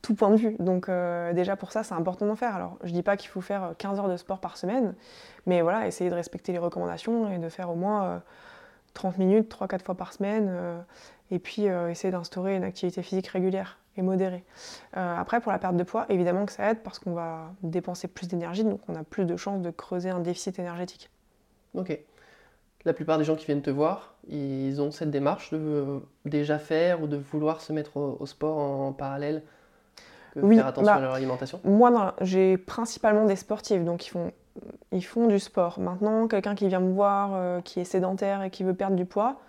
[0.00, 0.56] tout point de vue.
[0.58, 2.56] Donc euh, déjà pour ça, c'est important d'en faire.
[2.56, 4.94] Alors, je dis pas qu'il faut faire euh, 15 heures de sport par semaine,
[5.44, 8.18] mais voilà, essayer de respecter les recommandations et de faire au moins euh,
[8.94, 10.80] 30 minutes, 3-4 fois par semaine, euh,
[11.30, 14.44] et puis euh, essayer d'instaurer une activité physique régulière et modérée.
[14.96, 18.08] Euh, après, pour la perte de poids, évidemment que ça aide parce qu'on va dépenser
[18.08, 21.10] plus d'énergie, donc on a plus de chances de creuser un déficit énergétique.
[21.74, 21.98] Ok.
[22.84, 26.58] La plupart des gens qui viennent te voir, ils ont cette démarche de euh, déjà
[26.58, 29.42] faire ou de vouloir se mettre au, au sport en parallèle
[30.34, 31.60] que Oui, faire attention bah, à leur alimentation?
[31.64, 34.32] Moi, j'ai principalement des sportifs, donc ils font,
[34.92, 35.80] ils font du sport.
[35.80, 39.04] Maintenant, quelqu'un qui vient me voir, euh, qui est sédentaire et qui veut perdre du
[39.04, 39.40] poids,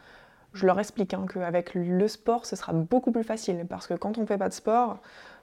[0.54, 3.66] je leur explique hein, qu'avec le sport, ce sera beaucoup plus facile.
[3.70, 4.98] Parce que quand on ne fait pas de sport,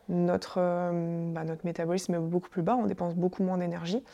[0.09, 4.05] notre, euh, bah, notre métabolisme est beaucoup plus bas, on dépense beaucoup moins d'énergie.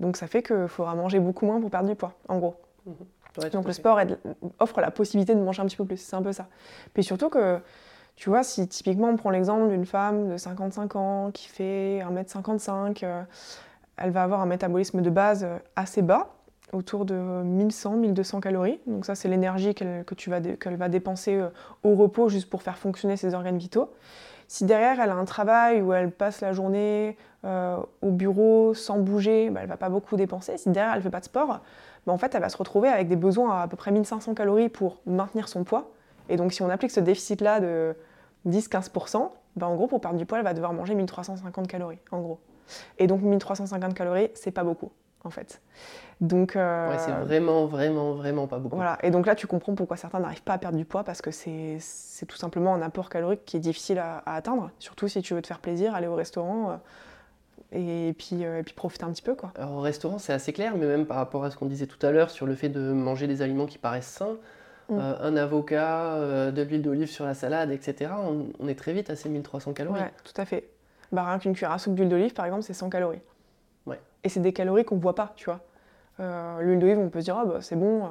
[0.00, 2.56] Donc ça fait qu'il faudra manger beaucoup moins pour perdre du poids, en gros.
[2.86, 4.18] Ouais, tout Donc le sport aide-
[4.58, 6.46] offre la possibilité de manger un petit peu plus, c'est un peu ça.
[6.94, 7.58] Puis surtout que,
[8.16, 13.04] tu vois, si typiquement on prend l'exemple d'une femme de 55 ans qui fait 1m55,
[13.04, 13.22] euh,
[13.96, 16.28] elle va avoir un métabolisme de base euh, assez bas,
[16.72, 18.80] autour de 1100-1200 calories.
[18.86, 21.48] Donc ça c'est l'énergie qu'elle que va dépenser euh,
[21.82, 23.90] au repos juste pour faire fonctionner ses organes vitaux.
[24.46, 28.98] Si derrière elle a un travail où elle passe la journée euh, au bureau sans
[28.98, 30.56] bouger, bah, elle va pas beaucoup dépenser.
[30.56, 31.60] Si derrière elle fait pas de sport,
[32.08, 34.32] bah, en fait, elle va se retrouver avec des besoins à à peu près 1500
[34.32, 35.90] calories pour maintenir son poids.
[36.30, 37.94] Et donc, si on applique ce déficit-là de
[38.48, 42.20] 10-15%, bah, en gros, pour perdre du poids, elle va devoir manger 1350 calories, en
[42.20, 42.38] gros.
[42.98, 44.90] Et donc, 1350 calories, c'est pas beaucoup,
[45.24, 45.60] en fait.
[46.20, 48.76] Donc, euh, Ouais, c'est vraiment, vraiment, vraiment pas beaucoup.
[48.76, 48.98] voilà.
[49.02, 51.30] Et donc là, tu comprends pourquoi certains n'arrivent pas à perdre du poids, parce que
[51.30, 55.22] c'est c'est tout simplement un apport calorique qui est difficile à, à atteindre, surtout si
[55.22, 56.70] tu veux te faire plaisir, aller au restaurant.
[56.70, 56.76] euh,
[57.70, 59.52] et puis, euh, et puis profiter un petit peu, quoi.
[59.56, 62.04] Alors, au restaurant, c'est assez clair, mais même par rapport à ce qu'on disait tout
[62.06, 64.36] à l'heure sur le fait de manger des aliments qui paraissent sains,
[64.90, 64.98] Mm.
[64.98, 68.94] euh, un avocat, euh, de l'huile d'olive sur la salade, etc., on, on est très
[68.94, 70.00] vite à ces 1300 calories.
[70.00, 70.70] Ouais, tout à fait.
[71.12, 73.20] Bah, rien qu'une cuillère à soupe d'huile d'olive, par exemple, c'est 100 calories.
[74.24, 75.60] Et c'est des calories qu'on voit pas, tu vois.
[76.20, 78.08] Euh, L'huile d'olive, on peut se dire, bah, c'est bon, euh,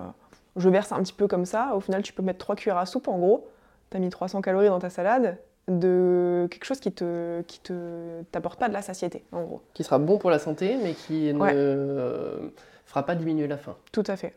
[0.55, 1.73] je verse un petit peu comme ça.
[1.75, 3.47] Au final, tu peux mettre 3 cuillères à soupe, en gros.
[3.91, 5.37] Tu as mis 300 calories dans ta salade
[5.67, 9.61] de quelque chose qui te qui te t'apporte pas de la satiété, en gros.
[9.73, 11.51] Qui sera bon pour la santé, mais qui ne Ouais.
[11.53, 12.49] euh,
[12.85, 13.75] fera pas diminuer la faim.
[13.91, 14.33] Tout à fait.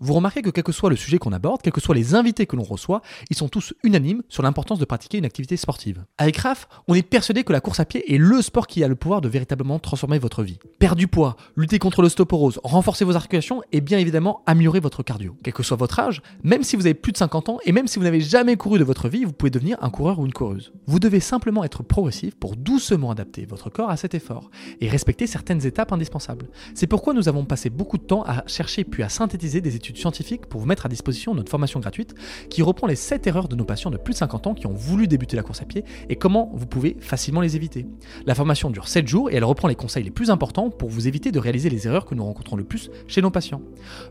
[0.00, 2.44] Vous remarquez que quel que soit le sujet qu'on aborde, quels que soient les invités
[2.44, 6.04] que l'on reçoit, ils sont tous unanimes sur l'importance de pratiquer une activité sportive.
[6.18, 8.88] Avec RAF, on est persuadé que la course à pied est le sport qui a
[8.88, 10.58] le pouvoir de véritablement transformer votre vie.
[10.80, 15.36] Perdre du poids, lutter contre l'ostéoporose, renforcer vos articulations et bien évidemment améliorer votre cardio.
[15.44, 17.86] Quel que soit votre âge, même si vous avez plus de 50 ans et même
[17.86, 20.32] si vous n'avez jamais couru de votre vie, vous pouvez devenir un coureur ou une
[20.32, 20.72] coureuse.
[20.88, 24.50] Vous devez simplement être progressif pour doucement adapter votre corps à cet effort
[24.80, 26.48] et respecter certaines étapes indispensables.
[26.74, 29.96] C'est pourquoi nous avons passé beaucoup de temps à chercher puis à synthétiser des études
[29.96, 32.14] scientifiques pour vous mettre à disposition notre formation gratuite
[32.48, 34.74] qui reprend les 7 erreurs de nos patients de plus de 50 ans qui ont
[34.74, 37.86] voulu débuter la course à pied et comment vous pouvez facilement les éviter.
[38.26, 41.08] La formation dure 7 jours et elle reprend les conseils les plus importants pour vous
[41.08, 43.62] éviter de réaliser les erreurs que nous rencontrons le plus chez nos patients.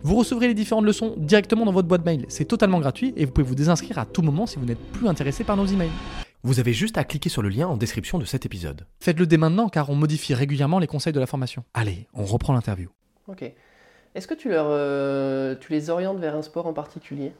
[0.03, 2.25] Vous recevrez les différentes leçons directement dans votre boîte mail.
[2.29, 5.07] C'est totalement gratuit et vous pouvez vous désinscrire à tout moment si vous n'êtes plus
[5.07, 5.91] intéressé par nos emails.
[6.43, 8.87] Vous avez juste à cliquer sur le lien en description de cet épisode.
[9.01, 11.65] Faites-le dès maintenant car on modifie régulièrement les conseils de la formation.
[11.73, 12.89] Allez, on reprend l'interview.
[13.27, 13.53] Ok.
[14.15, 17.33] Est-ce que euh, tu les orientes vers un sport en particulier?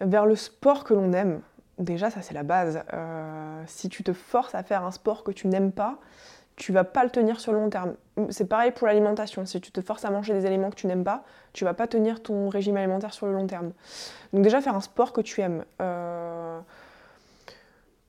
[0.00, 1.40] Vers le sport que l'on aime,
[1.78, 2.82] déjà ça c'est la base.
[2.92, 5.98] Euh, si tu te forces à faire un sport que tu n'aimes pas,
[6.56, 7.94] tu vas pas le tenir sur le long terme.
[8.30, 9.44] C'est pareil pour l'alimentation.
[9.44, 11.88] Si tu te forces à manger des aliments que tu n'aimes pas, tu vas pas
[11.88, 13.72] tenir ton régime alimentaire sur le long terme.
[14.32, 15.64] Donc déjà faire un sport que tu aimes.
[15.80, 16.23] Euh,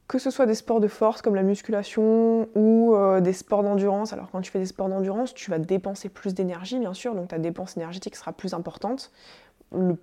[0.07, 4.13] que ce soit des sports de force comme la musculation ou euh, des sports d'endurance.
[4.13, 7.29] Alors quand tu fais des sports d'endurance, tu vas dépenser plus d'énergie bien sûr, donc
[7.29, 9.11] ta dépense énergétique sera plus importante.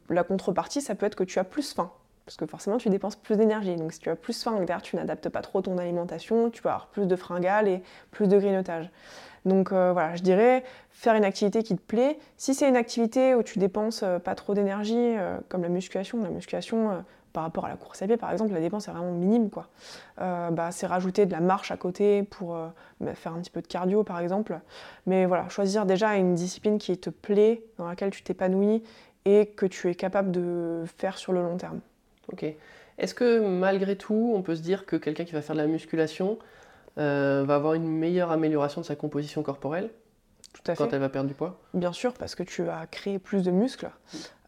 [0.08, 1.90] la contrepartie, ça peut être que tu as plus faim
[2.24, 3.76] parce que forcément tu dépenses plus d'énergie.
[3.76, 6.70] Donc si tu as plus faim, derrière tu n'adaptes pas trop ton alimentation, tu vas
[6.70, 8.90] avoir plus de fringales et plus de grignotage.
[9.44, 12.18] Donc euh, voilà, je dirais faire une activité qui te plaît.
[12.36, 15.14] Si c'est une activité où tu dépenses euh, pas trop d'énergie,
[15.48, 18.60] comme la musculation, la musculation par rapport à la course à pied par exemple, la
[18.60, 19.68] dépense est vraiment minime quoi.
[20.18, 22.56] bah, c'est rajouter de la marche à côté pour
[23.00, 24.60] bah, faire un petit peu de cardio par exemple.
[25.06, 28.82] Mais voilà, choisir déjà une discipline qui te plaît, dans laquelle tu t'épanouis
[29.24, 31.80] et que tu es capable de faire sur le long terme.
[32.32, 32.44] Ok.
[32.98, 35.66] Est-ce que malgré tout, on peut se dire que quelqu'un qui va faire de la
[35.66, 36.38] musculation
[36.98, 39.90] euh, va avoir une meilleure amélioration de sa composition corporelle?
[40.52, 40.96] Tout à quand fait.
[40.96, 43.90] elle va perdre du poids Bien sûr, parce que tu vas créer plus de muscles.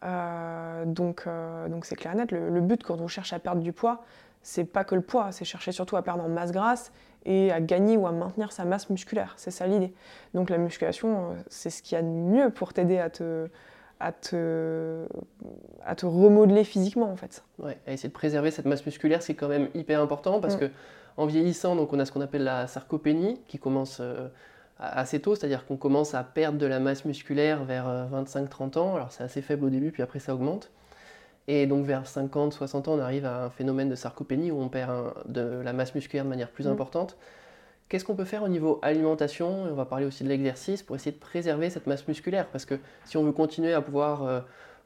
[0.03, 2.31] Euh, donc, euh, donc c'est clair et net.
[2.31, 4.03] Le, but quand on cherche à perdre du poids,
[4.41, 6.91] c'est pas que le poids, c'est chercher surtout à perdre en masse grasse
[7.25, 9.33] et à gagner ou à maintenir sa masse musculaire.
[9.37, 9.93] C'est ça l'idée.
[10.33, 13.49] Donc la musculation, c'est ce qu'il y a de mieux pour t'aider à te,
[13.99, 15.07] à te,
[15.83, 17.43] à te remodeler physiquement en fait.
[17.57, 20.59] Ouais, à essayer de préserver cette masse musculaire, c'est quand même hyper important parce mm.
[20.59, 20.71] que
[21.17, 24.27] en vieillissant, donc on a ce qu'on appelle la sarcopénie qui commence euh,
[24.79, 28.95] assez tôt, c'est-à-dire qu'on commence à perdre de la masse musculaire vers 25-30 euh, ans.
[28.95, 30.71] Alors c'est assez faible au début, puis après ça augmente.
[31.47, 35.13] Et donc vers 50-60 ans, on arrive à un phénomène de sarcopénie où on perd
[35.27, 36.71] de la masse musculaire de manière plus mm.
[36.71, 37.17] importante.
[37.87, 39.63] Qu'est-ce qu'on peut faire au niveau alimentation?
[39.69, 42.47] On va parler aussi de l'exercice pour essayer de préserver cette masse musculaire.
[42.47, 44.39] Parce que si on veut continuer à pouvoir euh,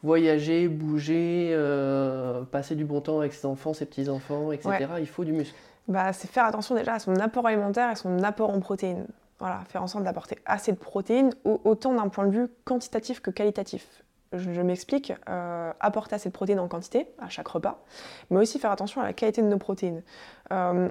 [0.04, 5.24] voyager, bouger, euh, passer du bon temps avec ses enfants, ses petits-enfants, etc., il faut
[5.24, 5.56] du muscle.
[5.88, 9.08] Bah, c'est faire attention déjà à son apport alimentaire et son apport en protéines.
[9.40, 13.32] Voilà, faire en sorte d'apporter assez de protéines, autant d'un point de vue quantitatif que
[13.32, 17.84] qualitatif je, m'explique, euh, apporter assez de protéines en quantité à chaque repas,
[18.30, 20.04] mais aussi faire attention à la qualité de nos protéines.
[20.52, 20.90] Euh,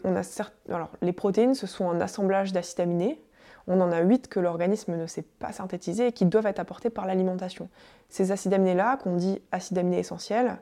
[1.02, 3.22] les protéines, ce sont un assemblage d'acides aminés.
[3.68, 6.90] On en a 8 que l'organisme ne sait pas synthétiser et qui doivent être apportés
[6.90, 7.68] par l'alimentation.
[8.08, 10.56] Ces acides aminés-là, qu'on dit acides aminés essentiels,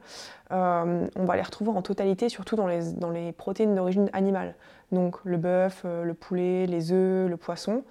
[0.53, 4.55] euh, on va les retrouver en totalité, surtout dans les, protéines d'origine animale.
[4.93, 7.85] Donc le bœuf, le poulet, les œufs, le poisson.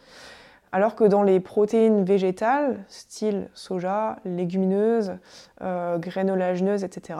[0.75, 5.13] Alors que dans les protéines végétales, style soja, légumineuses,
[5.61, 7.19] euh, etc.,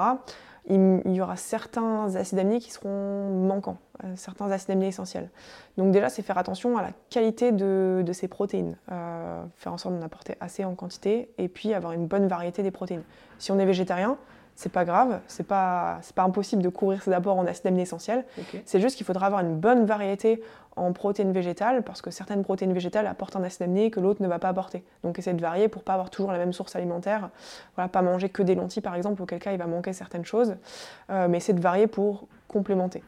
[0.67, 3.84] il, y aura certains acides aminés qui seront manquants, euh,
[4.15, 5.29] certains acides aminés essentiels.
[5.77, 9.95] Donc déjà, c'est faire attention à la qualité de, ces protéines, euh, faire en sorte
[9.95, 13.03] d'en apporter assez en quantité, et puis avoir une bonne variété des protéines.
[13.39, 14.17] Si on est végétarien,
[14.55, 18.23] c'est pas grave, c'est pas, pas impossible de couvrir ses apports en acides aminés essentiels.
[18.63, 20.41] C'est juste qu'il faudra avoir une bonne variété
[20.77, 24.27] en protéines végétales parce que certaines protéines végétales apportent un acide aminé que l'autre ne
[24.27, 24.83] va pas apporter.
[25.03, 27.29] Donc essayer de varier pour pas avoir toujours la même source alimentaire.
[27.75, 30.55] Voilà, pas manger que des lentilles par exemple, auquel cas il va manquer certaines choses,
[31.09, 33.03] euh, mais essayer de varier pour complémenter.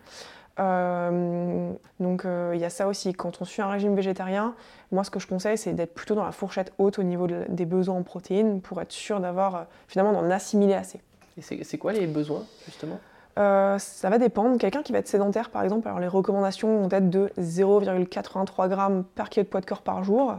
[0.60, 3.14] Euh, donc euh, il y a ça aussi.
[3.14, 4.56] Quand on suit un régime végétarien,
[4.92, 7.66] moi ce que je conseille c'est d'être plutôt dans la fourchette haute au niveau des
[7.66, 11.00] besoins en protéines pour être sûr d'avoir finalement d'en assimiler assez.
[11.38, 13.00] Et c'est quoi les besoins justement?
[13.38, 14.58] Euh, ça va dépendre.
[14.58, 19.04] Quelqu'un qui va être sédentaire, par exemple, alors les recommandations vont être de 0,83 g
[19.16, 20.36] par kilo de poids de corps par jour.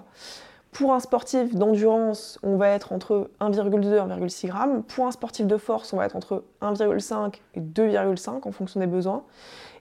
[0.73, 4.53] Pour un sportif d'endurance, on va être entre 1,2 et 1,6 g.
[4.89, 8.87] Pour un sportif de force, on va être entre 1,5 et 2,5 en fonction des
[8.87, 9.23] besoins.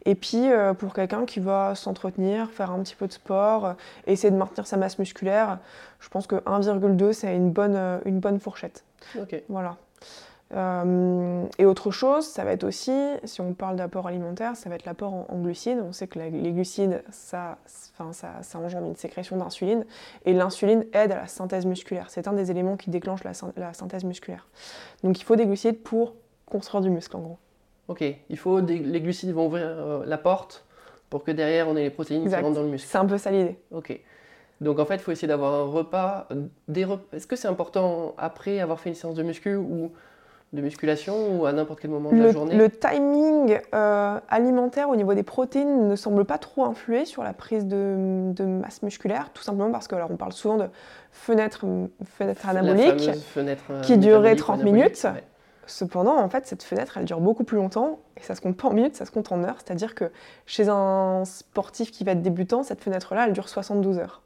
[0.08, 3.74] Et puis euh, pour quelqu'un qui va s'entretenir, faire un petit peu de sport, euh,
[4.08, 5.60] essayer de maintenir sa masse musculaire,
[6.00, 8.86] je pense que 1,2 c'est une bonne, une bonne fourchette.
[9.20, 9.44] Ok.
[9.50, 9.78] Voilà.
[10.54, 14.76] Euh, et autre chose, ça va être aussi, si on parle d'apport alimentaire, ça va
[14.76, 15.84] être l'apport en, glucides.
[15.86, 18.06] On sait que les glucides, ça, ça,
[18.42, 19.86] ça, engendre une sécrétion d'insuline.
[20.26, 22.06] Et l'insuline aide à la synthèse musculaire.
[22.10, 23.34] C'est un des éléments qui déclenche la,
[23.74, 24.48] synthèse musculaire.
[25.04, 26.14] Donc il faut des glucides pour
[26.46, 27.38] construire du muscle, en gros.
[27.88, 30.66] Ok, il faut des, les glucides vont ouvrir euh, la porte
[31.10, 32.88] pour que derrière on ait les protéines qui rentrent dans le muscle.
[32.90, 33.58] C'est un peu ça l'idée.
[33.72, 33.98] Ok.
[34.60, 36.28] Donc en fait, il faut essayer d'avoir un repas.
[36.68, 39.92] Des Est-ce que c'est important après avoir fait une séance de muscu ou
[40.54, 42.56] de musculation ou à n'importe quel moment de la journée?
[42.56, 47.34] Le timing euh, alimentaire au niveau des protéines ne semble pas trop influer sur la
[47.34, 50.68] prise de, masse musculaire, tout simplement parce que alors on parle souvent de
[51.12, 51.66] fenêtre,
[52.18, 55.06] fenêtre anabolique euh, qui durait 30 minutes.
[55.68, 58.70] Cependant, en fait, cette fenêtre, elle dure beaucoup plus longtemps et ça se compte pas
[58.70, 59.58] en minutes, ça se compte en heures.
[59.64, 60.12] C'est-à-dire que
[60.46, 64.22] chez un sportif qui va être débutant, cette fenêtre-là, elle dure 72 heures.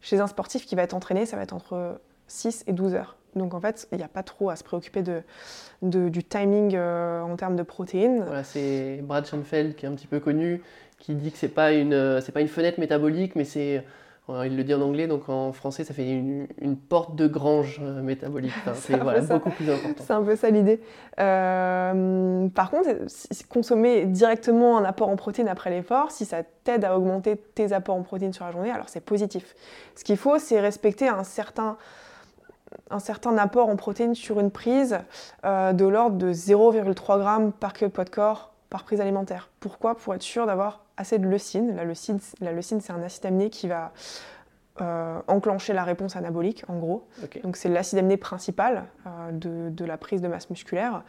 [0.00, 3.16] Chez un sportif qui va être entraîné, ça va être entre 6 et 12 heures.
[3.36, 5.22] Donc en fait, il n'y a pas trop à se préoccuper de,
[5.82, 8.24] du timing euh, en termes de protéines.
[8.24, 10.62] Voilà, c'est Brad Schoenfeld qui est un petit peu connu,
[10.98, 13.84] qui dit que c'est pas une c'est pas une fenêtre métabolique, mais c'est
[14.44, 18.02] il le dit en anglais, donc en français, ça fait une, porte de grange euh,
[18.02, 18.52] métabolique.
[18.74, 20.04] c'est beaucoup plus important.
[20.06, 20.80] C'est un peu ça l'idée.
[21.18, 22.90] Euh, par contre,
[23.48, 27.96] consommer directement un apport en protéines après l'effort, si ça t'aide à augmenter tes apports
[27.96, 29.54] en protéines sur la journée, alors c'est positif.
[29.96, 31.78] Ce qu'il faut, c'est respecter un certain,
[32.90, 34.98] un certain apport en protéines sur une prise
[35.46, 39.50] euh, de l'ordre de 0,3 g par kilo de poids de corps par prise alimentaire.
[39.60, 39.96] Pourquoi?
[39.96, 41.74] Pour être sûr d'avoir assez de leucine.
[41.74, 43.92] La leucine, la leucine c'est un acide aminé qui va
[44.80, 47.08] euh, enclencher la réponse anabolique, en gros.
[47.42, 51.02] Donc c'est l'acide aminé principal euh, de, la prise de masse musculaire.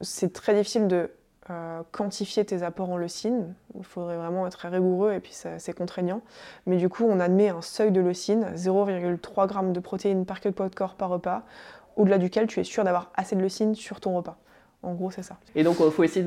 [0.00, 1.10] C'est très difficile de
[1.50, 3.54] euh, quantifier tes apports en leucine.
[3.76, 6.20] Il faudrait vraiment être très rigoureux et puis c'est contraignant.
[6.66, 10.50] Mais du coup, on admet un seuil de leucine, 0,3 g de protéines par kilo
[10.50, 11.44] de poids de corps par repas,
[11.94, 14.36] au-delà duquel tu es sûr d'avoir assez de leucine sur ton repas.
[14.86, 15.36] En gros, c'est ça.
[15.56, 16.24] Et donc, il faut essayer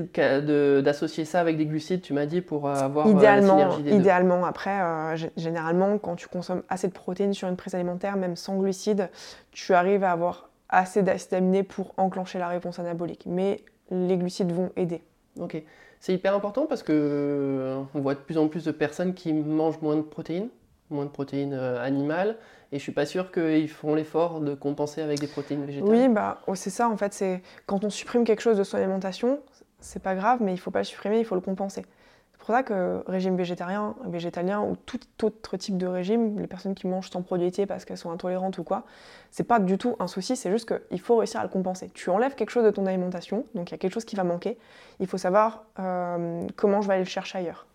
[0.82, 3.84] d'associer ça avec des glucides, tu m'as dit, pour euh, avoir euh, idéalement, la synergie
[3.84, 4.46] des Idéalement.
[4.46, 8.58] Après, euh, généralement, quand tu consommes assez de protéines sur une prise alimentaire, même sans
[8.58, 9.10] glucides,
[9.52, 13.24] tu arrives à avoir assez d'acides aminés pour enclencher la réponse anabolique.
[13.26, 15.04] Mais les glucides vont aider.
[15.40, 15.64] Ok.
[16.02, 19.82] C'est hyper important parce que on voit de plus en plus de personnes qui mangent
[19.82, 20.50] moins de protéines,
[20.90, 22.36] moins de protéines animales,
[22.72, 25.90] et je suis pas sûr qu'ils feront l'effort de compenser avec des protéines végétales.
[25.90, 27.14] Oui, bah, oh, c'est ça en fait.
[27.14, 29.40] C'est quand on supprime quelque chose de son alimentation,
[29.80, 31.84] c'est pas grave, mais il faut pas le supprimer, il faut le compenser.
[32.32, 36.74] C'est pour ça que régime végétarien, végétalien ou tout autre type de régime, les personnes
[36.74, 38.86] qui mangent sans produits laitiers parce qu'elles sont intolérantes ou quoi,
[39.30, 41.92] c'est pas du tout un souci, c'est juste qu'il faut réussir à le compenser.
[41.94, 44.24] Tu enlèves quelque chose de ton alimentation, donc il y a quelque chose qui va
[44.24, 44.58] manquer,
[45.02, 47.68] il faut savoir euh, comment je vais aller le chercher ailleurs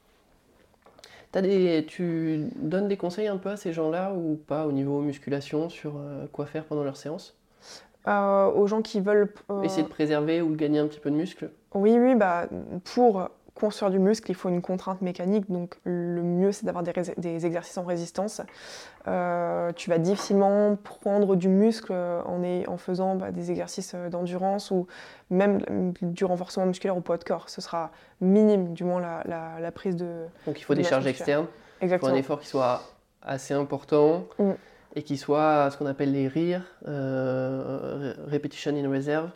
[1.43, 5.97] tu donnes des conseils un peu à ces gens-là ou pas au niveau musculation sur
[5.97, 7.37] euh, quoi faire pendant leur séance?
[8.07, 9.32] Euh, Aux gens qui veulent...
[9.51, 11.51] Euh, Essayer de préserver ou gagner un petit peu de muscle?
[11.74, 12.49] Oui, oui, bah,
[12.95, 15.50] pour construire du muscle, il faut une contrainte mécanique.
[15.50, 18.40] Donc le mieux, c'est d'avoir des, exercices en résistance.
[19.07, 24.70] Euh, tu vas difficilement prendre du muscle en, en faisant bah, des exercices euh, d'endurance
[24.70, 24.86] ou
[25.30, 25.61] même
[26.02, 27.48] du renforcement musculaire au poids de corps.
[27.48, 27.90] Ce sera
[28.20, 30.24] minime, du moins, la, prise de.
[30.46, 31.46] Donc il faut des charges externes.
[31.80, 32.09] Exactement.
[32.09, 32.82] Il faut un effort qui soit
[33.22, 34.24] assez important.
[34.38, 34.52] Mm.
[34.96, 39.28] Et qui soit ce qu'on appelle les RIR, euh, Repetition in Reserve,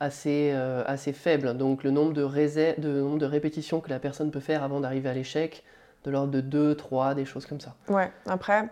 [0.00, 1.56] assez, euh, assez faible.
[1.56, 2.22] Donc le nombre de,
[2.80, 5.64] de, nombre de répétitions que la personne peut faire avant d'arriver à l'échec,
[6.04, 7.74] de l'ordre de 2, 3, des choses comme ça.
[7.88, 8.64] Ouais, après,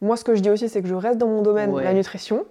[0.00, 1.92] moi ce que je dis aussi, c'est que je reste dans mon domaine, de la
[1.92, 2.46] nutrition.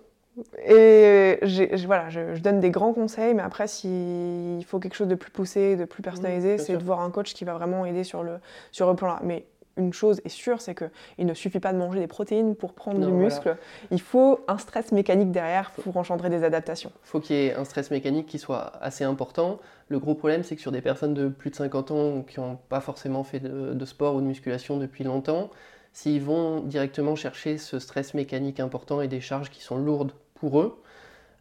[0.66, 1.40] Et
[1.86, 5.76] voilà, je, donne des grands conseils, mais après, s'il faut quelque chose de plus poussé,
[5.76, 8.40] de plus personnalisé, c'est de voir un coach qui va vraiment aider sur le,
[8.72, 9.20] sur le plan là.
[9.24, 9.46] Mais
[9.80, 13.04] une chose est sûre, c'est qu'il ne suffit pas de manger des protéines pour prendre
[13.06, 13.56] du muscle.
[13.92, 16.92] Il faut un stress mécanique derrière pour engendrer des adaptations.
[17.06, 19.60] Il faut qu'il y ait un stress mécanique qui soit assez important.
[19.88, 22.58] Le gros problème, c'est que sur des personnes de plus de 50 ans qui n'ont
[22.70, 25.50] pas forcément fait de, sport ou de musculation depuis longtemps,
[25.94, 30.60] s'ils vont directement chercher ce stress mécanique important et des charges qui sont lourdes pour
[30.60, 30.82] eux,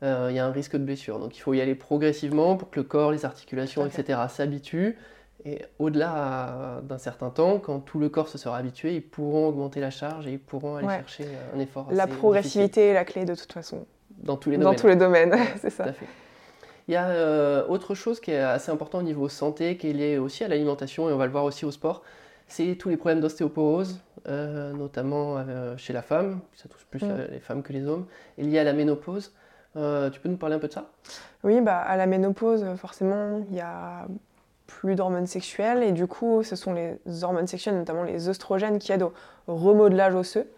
[0.03, 1.19] euh, il y a un risque de blessure.
[1.19, 4.21] Donc il faut y aller progressivement pour que le corps, les articulations, etc.
[4.29, 4.97] s'habituent
[5.45, 9.81] et au-delà d'un certain temps, quand tout le corps se sera habitué, ils pourront augmenter
[9.81, 11.87] la charge et ils pourront aller chercher un effort.
[11.91, 13.87] La progressivité est la clé de toute façon.
[14.19, 14.73] Dans tous les domaines.
[14.73, 15.87] Dans tous les domaines, c'est ça.
[16.89, 19.93] Il y a euh, autre chose qui est assez important au niveau santé, qui est
[19.93, 22.03] lié aussi à l'alimentation, et on va le voir aussi au sport,
[22.47, 27.27] c'est tous les problèmes d'ostéoporose, euh, notamment euh, chez la femme, ça touche plus mm.
[27.31, 28.07] les femmes que les hommes,
[28.39, 29.35] et lié à la ménopause.
[29.75, 30.91] tu peux nous parler un peu de ça?
[31.45, 34.09] Oui, bah, à la ménopause, forcément, il y a
[34.69, 38.93] plus d'hormones sexuelles et du coup ce sont les hormones sexuelles, notamment les oestrogènes, qui
[38.93, 39.11] aident
[39.49, 40.49] au remodelage osseux.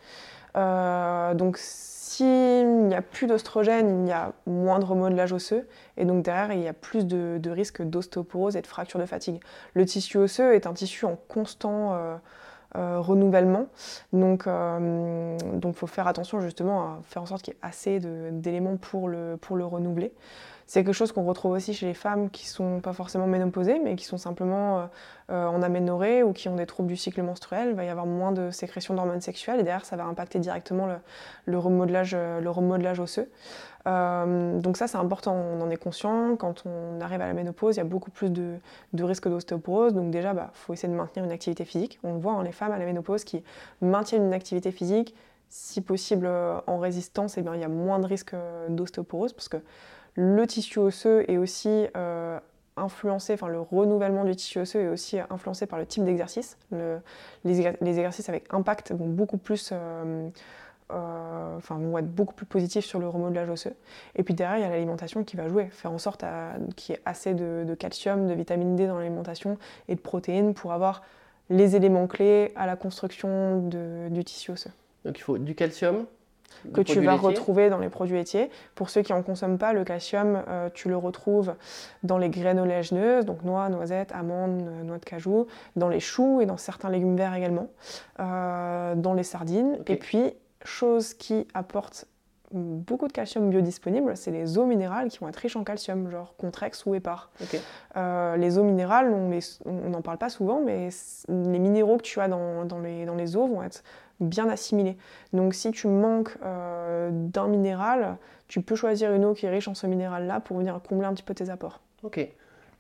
[0.56, 6.04] Euh, donc s'il n'y a plus d'oestrogènes, il y a moins de remodelage osseux et
[6.04, 9.40] donc derrière il y a plus de, de risque d'ostéoporose et de fracture de fatigue.
[9.74, 12.16] Le tissu osseux est un tissu en constant euh,
[12.76, 13.66] euh, renouvellement,
[14.12, 18.76] donc il faut faire attention justement à faire en sorte qu'il y ait assez d'éléments
[18.76, 20.12] pour le renouveler.
[20.70, 23.96] C'est quelque chose qu'on retrouve aussi chez les femmes qui sont pas forcément ménopausées, mais
[23.96, 24.86] qui sont simplement euh,
[25.32, 27.70] euh, en aménorrhée ou qui ont des troubles du cycle menstruel.
[27.70, 30.86] Il va y avoir moins de sécrétion d'hormones sexuelles et derrière, ça va impacter directement
[31.46, 33.28] le, remodelage, euh, remodelage osseux.
[33.84, 36.36] donc ça, c'est important, on en est conscient.
[36.36, 38.60] Quand on arrive à la ménopause, il y a beaucoup plus de,
[38.96, 39.92] risques d'ostéoporose.
[39.92, 41.98] Donc déjà, il bah, faut essayer de maintenir une activité physique.
[42.04, 43.42] On le voit, hein, les femmes à la ménopause qui
[43.80, 45.16] maintiennent une activité physique,
[45.48, 46.30] si possible
[46.68, 48.36] en résistance, eh bien, il y a moins de risques
[48.68, 49.56] d'ostéoporose parce que
[50.14, 52.38] le tissu osseux est aussi euh,
[52.76, 56.56] influencé, enfin le renouvellement du tissu osseux est aussi influencé par le type d'exercice.
[57.44, 60.28] les, exercices avec impact vont beaucoup plus euh,
[60.92, 63.74] euh, vont être beaucoup plus positifs sur le remodelage osseux.
[64.16, 66.24] Et puis derrière, il y a l'alimentation qui va jouer, faire en sorte
[66.76, 69.56] qu'il y ait assez de, calcium, de vitamine D dans l'alimentation
[69.88, 71.02] et de protéines pour avoir
[71.48, 73.68] les éléments clés à la construction
[74.11, 74.72] du tissu osseux.
[75.04, 76.06] Donc il faut du calcium,
[76.72, 78.50] que tu vas retrouver dans les produits laitiers.
[78.74, 81.54] Pour ceux qui n'en consomment pas, le calcium, euh, tu le retrouves
[82.02, 85.46] dans les graines oléagineuses, donc noix, noisettes, amandes, euh, noix de cajou,
[85.76, 87.68] dans les choux et dans certains légumes verts également,
[88.18, 89.78] euh, dans les sardines.
[89.86, 90.32] Et puis,
[90.64, 92.06] chose qui apporte
[92.52, 96.34] beaucoup de calcium biodisponible, c'est les eaux minérales qui vont être riches en calcium, genre
[96.36, 97.30] Contrex ou Épar.
[97.94, 100.88] les eaux minérales, on n'en parle pas souvent, mais
[101.28, 103.84] les minéraux que tu as dans, les, dans les eaux vont être
[104.20, 104.96] bien assimilé.
[105.32, 108.16] Donc si tu manques euh, d'un minéral,
[108.48, 111.14] tu peux choisir une eau qui est riche en ce minéral-là pour venir combler un
[111.14, 111.80] petit peu tes apports.
[112.02, 112.26] Ok.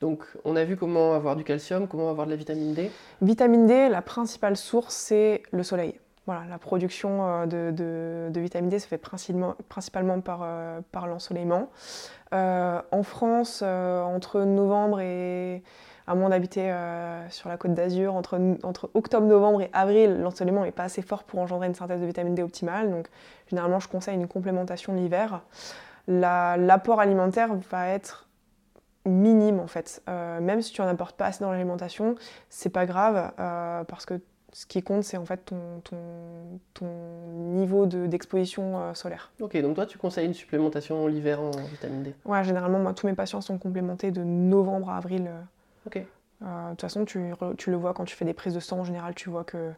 [0.00, 2.90] Donc on a vu comment avoir du calcium, comment avoir de la vitamine D.
[3.20, 5.98] Vitamine D, la principale source, c'est le soleil.
[6.26, 11.70] Voilà, la production euh, de, vitamine D se fait principalement, principalement par, euh, par l'ensoleillement.
[12.32, 15.62] en France, entre novembre et,
[16.06, 20.64] à moins d'habiter euh, sur la côte d'Azur, entre, entre octobre, novembre et avril, l'ensoleillement
[20.64, 22.90] n'est pas assez fort pour engendrer une synthèse de vitamine D optimale.
[22.90, 23.08] Donc,
[23.48, 25.42] généralement, je conseille une complémentation l'hiver.
[26.08, 28.26] L'apport alimentaire va être
[29.06, 30.02] minime en fait.
[30.08, 32.16] Euh, même si tu n'en apportes pas assez dans l'alimentation,
[32.48, 34.20] c'est pas grave euh, parce que
[34.52, 35.96] ce qui compte, c'est en fait ton, ton,
[36.74, 36.86] ton
[37.54, 39.30] niveau d'exposition solaire.
[39.40, 42.14] Ok, donc toi, tu conseilles une supplémentation l'hiver en vitamine D?
[42.24, 45.30] Ouais, généralement, moi, tous mes patients sont complémentés de novembre à avril
[45.86, 45.96] Ok.
[46.42, 48.84] Euh, de toute façon, tu, le vois quand tu fais des prises de sang en
[48.84, 49.72] général, tu vois que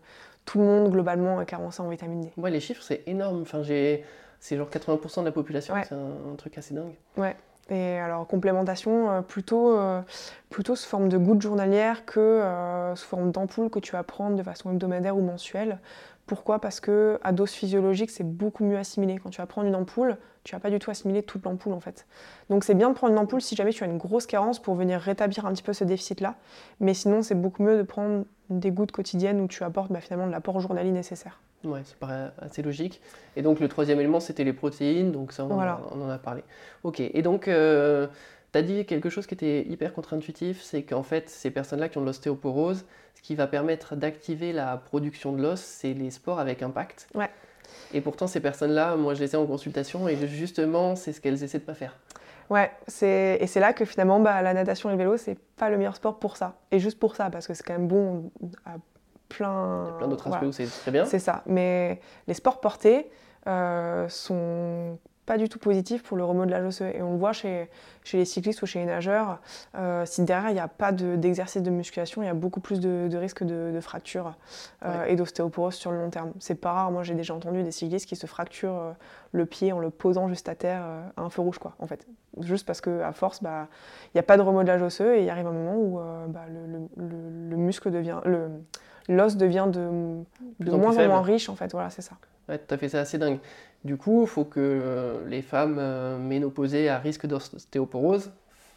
[0.45, 2.33] tout le monde globalement est carencé en vitamine D.
[2.37, 3.43] Ouais, les chiffres c'est énorme.
[3.43, 4.05] Enfin, j'ai,
[4.39, 6.95] c'est genre 80% de la population, c'est un, truc assez dingue.
[7.17, 7.37] Ouais.
[7.71, 10.03] Et alors complémentation, euh, plutôt, euh,
[10.51, 12.43] plutôt sous forme de gouttes journalières que
[12.95, 15.79] sous forme d'ampoule que tu vas prendre de façon hebdomadaire ou mensuelle.
[16.27, 16.61] Pourquoi?
[16.61, 19.19] Parce que à dose physiologique, c'est beaucoup mieux assimilé.
[19.19, 21.81] Quand tu vas prendre une ampoule, tu vas pas du tout assimiler toute l'ampoule en
[21.81, 22.07] fait.
[22.51, 24.75] Donc c'est bien de prendre une ampoule si jamais tu as une grosse carence pour
[24.75, 26.37] venir rétablir un petit peu ce déficit-là.
[26.81, 30.27] Mais sinon, c'est beaucoup mieux de prendre des gouttes quotidiennes où tu apportes bah, finalement
[30.27, 31.41] de l'apport journalier nécessaire.
[31.65, 33.01] Ouais, ça paraît assez logique.
[33.37, 36.43] Et donc le troisième élément, c'était les protéines, donc ça on, en a parlé.
[36.83, 38.09] Ok, et donc euh,
[38.53, 41.99] tu as dit quelque chose qui était hyper contre-intuitif, c'est qu'en fait ces personnes-là qui
[41.99, 42.85] ont de l'ostéoporose,
[43.15, 47.09] ce qui va permettre d'activer la production de l'os, c'est les sports avec impact.
[47.15, 47.31] Ouais.
[47.95, 51.43] Et pourtant, ces personnes-là, moi, je les ai en consultation et justement, c'est ce qu'elles
[51.43, 51.97] essaient de pas faire.
[52.51, 52.71] Ouais,
[53.03, 55.97] et c'est là que finalement, bah, la natation et le vélo, c'est pas le meilleur
[55.97, 56.57] sport pour ça.
[56.71, 58.31] Et juste pour ça, parce que c'est quand même bon
[58.67, 58.75] à
[59.29, 59.85] plein.
[59.87, 61.05] Il y a plein d'autres aspects où c'est très bien.
[61.07, 61.43] C'est ça.
[61.47, 63.11] Mais les sports portés
[63.47, 66.91] euh, sont pas du tout positif pour le remodelage osseux.
[66.95, 67.69] Et on le voit chez,
[68.03, 69.41] chez les cyclistes ou chez les nageurs,
[69.77, 72.81] euh, si derrière il n'y a pas d'exercice de, musculation, il y a beaucoup plus
[72.81, 74.35] de, de risques de, de fractures
[74.85, 76.33] euh, et d'ostéoporose sur le long terme.
[76.41, 78.93] C'est pas rare, moi j'ai déjà entendu des cyclistes qui se fracturent euh,
[79.31, 80.83] le pied en le posant juste à terre
[81.17, 82.07] à un feu rouge, quoi, en fait.
[82.41, 83.69] Juste parce qu'à force, bah,
[84.07, 86.89] il n'y a pas de remodelage osseux et il arrive un moment où bah, le,
[86.97, 88.21] le, le, muscle devient.
[89.09, 90.23] L'os devient de,
[90.61, 92.17] de moins en moins riche, en fait, voilà, c'est ça.
[92.49, 93.39] Ouais, tout à fait, c'est assez dingue.
[93.85, 98.31] Du coup, il faut que euh, les femmes euh, ménopausées à risque d'ostéoporose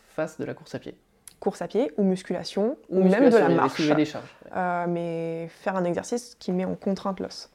[0.09, 0.95] fassent de la course à pied.
[1.39, 3.87] Course à pied ou musculation, ou, même de la marche.
[3.95, 7.51] Des charges, euh, mais faire un exercice qui met en contrainte l'os.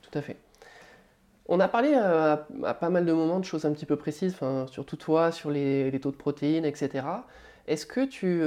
[0.00, 0.36] Tout à fait.
[1.46, 2.46] On a parlé à,
[2.80, 4.34] pas mal de moments de choses un petit peu précises,
[4.70, 7.04] surtout toi, sur les, les, taux de protéines, etc.
[7.66, 8.42] Est-ce que tu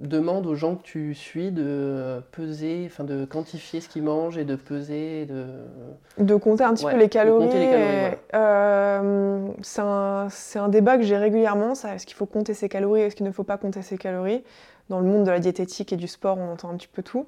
[0.00, 4.44] demande aux gens que tu suis de peser, enfin de quantifier ce qu'ils mangent et
[4.44, 5.46] de peser, de...
[6.18, 7.48] De compter un petit peu les calories.
[8.34, 13.26] Euh, c'est un, débat que j'ai régulièrement, est-ce qu'il faut compter ses calories, est-ce qu'il
[13.26, 14.42] ne faut pas compter ses calories?
[14.88, 17.26] Dans le monde de la diététique et du sport, on entend un petit peu tout.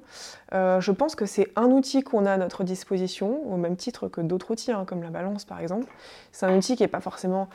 [0.52, 4.08] Euh, je pense que c'est un outil qu'on a à notre disposition, au même titre
[4.08, 5.86] que d'autres outils, hein, comme la balance par exemple.
[6.32, 7.48] C'est un outil qui n'est pas forcément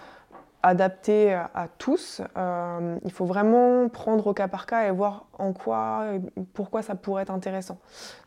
[0.67, 2.21] adapté à, tous.
[2.37, 6.05] Euh, il faut vraiment prendre au cas par cas et voir en quoi,
[6.53, 7.79] pourquoi ça pourrait être intéressant,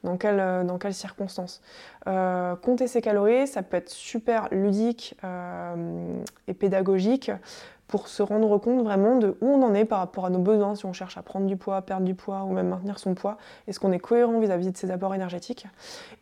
[0.04, 1.62] dans, quelle, dans quelles circonstances.
[2.06, 7.30] Euh, compter ses calories, ça peut être super ludique euh, et pédagogique
[7.88, 10.76] pour se rendre compte vraiment de où on en est par rapport à nos besoins,
[10.76, 13.36] si on cherche à prendre du poids, perdre du poids ou même maintenir son poids.
[13.66, 15.66] Est-ce qu'on est cohérent vis-à-vis de ses apports énergétiques?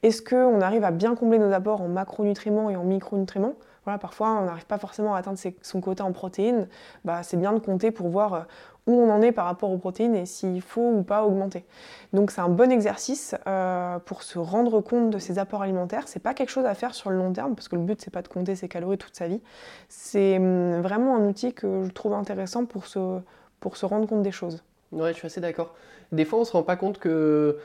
[0.03, 3.55] Est-ce qu'on arrive à bien combler nos apports en macronutriments et en micronutriments?
[3.97, 6.69] Parfois, on n'arrive pas forcément à atteindre son quota en protéines.
[7.07, 8.41] Bah, c'est bien de compter pour voir euh,
[8.87, 11.65] où on en est par rapport aux protéines et s'il faut ou pas augmenter.
[12.13, 16.09] Donc c'est un bon exercice euh, pour se rendre compte de ses apports alimentaires.
[16.09, 18.11] C'est pas quelque chose à faire sur le long terme parce que le but c'est
[18.11, 19.41] pas de compter ses calories toute sa vie.
[19.89, 23.21] C'est hum, vraiment un outil que je trouve intéressant pour se,
[23.61, 24.63] pour se rendre compte des choses.
[24.93, 25.75] Ouais, je suis assez d'accord.
[26.13, 27.59] Des fois on se rend pas compte que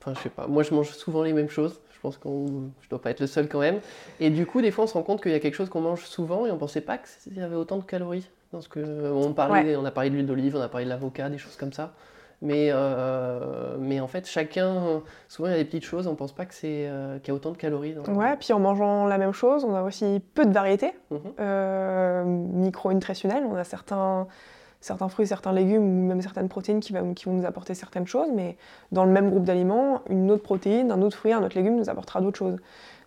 [0.00, 0.46] Enfin, je sais pas.
[0.46, 1.80] Moi, je mange souvent les mêmes choses.
[2.00, 2.28] Je pense que
[2.80, 3.78] je dois pas être le seul quand même.
[4.20, 5.82] Et du coup, des fois, on se rend compte qu'il y a quelque chose qu'on
[5.82, 8.26] mange souvent et on pensait pas qu'il y avait autant de calories.
[8.54, 10.90] Dans ce que on parlait, on a parlé de l'huile d'olive, on a parlé de
[10.90, 11.92] l'avocat, des choses comme ça.
[12.40, 16.32] Mais, euh, mais en fait, chacun, souvent il y a des petites choses, on pense
[16.32, 17.92] pas que c'est euh, qu'il y a autant de calories.
[17.92, 18.02] Dans...
[18.14, 21.18] Ouais, puis en mangeant la même chose, on a aussi peu de variétés Mhm.
[21.38, 23.44] euh, micro-nutritionnelles.
[23.44, 24.26] On a certains,
[24.80, 28.06] certains fruits, certains légumes ou même certaines protéines qui, va- qui vont nous apporter certaines
[28.06, 28.56] choses, mais
[28.92, 31.90] dans le même groupe d'aliments, une autre protéine, un autre fruit, un autre légume nous
[31.90, 32.56] apportera d'autres choses.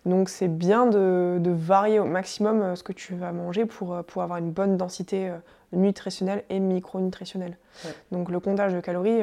[0.06, 3.94] Donc c'est bien de, de varier au maximum euh, ce que tu vas manger pour,
[3.94, 5.36] euh, pour avoir une bonne densité euh,
[5.72, 7.56] nutritionnelle et micronutritionnelle.
[7.84, 7.90] Ouais.
[8.12, 9.22] Donc le comptage de calories,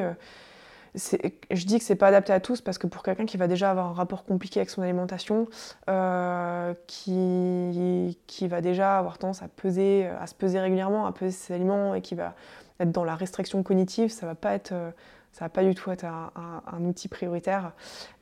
[0.94, 3.70] je dis que c'est pas adapté à tous parce que pour quelqu'un qui va déjà
[3.70, 5.48] avoir un rapport compliqué avec son alimentation,
[5.88, 11.30] euh, qui, qui va déjà avoir tendance à peser, à se peser régulièrement, à peser
[11.30, 12.34] ses aliments et qui va
[12.80, 14.90] être dans la restriction cognitive, ça va pas être, euh,
[15.32, 17.72] ça va pas du tout être un, un- un outil prioritaire.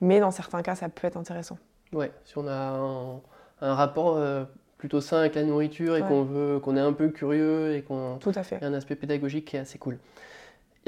[0.00, 1.58] Mais dans certains cas, ça peut être intéressant.
[1.92, 3.20] Ouais, si on a un,
[3.62, 4.44] un rapport euh,
[4.78, 6.08] plutôt sain avec la nourriture et Ouais.
[6.08, 8.62] qu'on veut, qu'on est un peu curieux et qu'on Tout à fait.
[8.62, 9.98] A un aspect pédagogique qui est assez cool.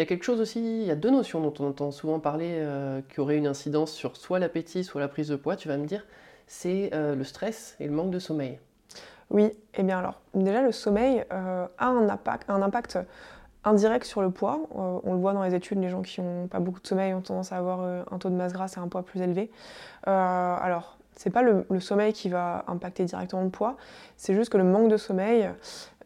[0.03, 2.19] Il y a quelque chose aussi, il y a deux notions dont on entend souvent
[2.19, 5.69] parler euh, qui auraient une incidence sur soit l'appétit, soit la prise de poids, tu
[5.69, 6.05] vas me dire,
[6.49, 8.59] c'est euh, le stress et le manque de sommeil.
[9.31, 12.99] Oui, et bien alors, déjà le sommeil euh, a un impact,
[13.63, 14.59] indirect sur le poids.
[14.75, 17.21] On le voit dans les études, les gens qui n'ont pas beaucoup de sommeil ont
[17.21, 17.79] tendance à avoir
[18.11, 19.53] un taux de masse grasse et un poids plus élevé.
[20.03, 23.77] Alors, c'est pas le, le sommeil qui va impacter directement le poids,
[24.17, 25.49] c'est juste que le manque de sommeil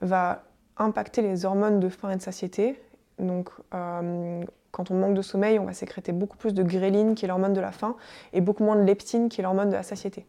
[0.03, 0.42] va
[0.76, 2.78] impacter les hormones de faim et de satiété.
[3.19, 4.43] Donc, euh,
[4.73, 7.55] quand on manque de sommeil, on va sécréter beaucoup plus de gréline, qui est l'hormone
[7.55, 7.97] de la faim,
[8.33, 10.27] et beaucoup moins de leptine, qui est l'hormone de la satiété.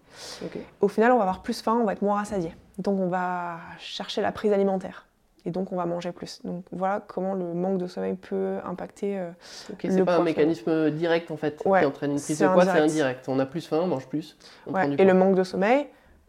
[0.79, 2.55] Au final, on va avoir plus faim, on va être moins rassasié.
[2.77, 5.05] Donc on va chercher la prise alimentaire.
[5.45, 6.41] Et donc on va manger plus.
[6.43, 9.17] Donc voilà comment le manque de sommeil peut impacter.
[9.17, 9.29] euh,
[9.71, 12.43] Ok, Le c'est pas un mécanisme direct en fait Ouais, qui entraîne une prise c'est
[12.47, 12.91] de poids, c'est indirect.
[12.91, 13.29] indirect.
[13.29, 14.81] On a plus faim, on mange plus, on ouais.
[14.81, 15.05] prend du Et poids.
[15.05, 15.87] le manque de sommeil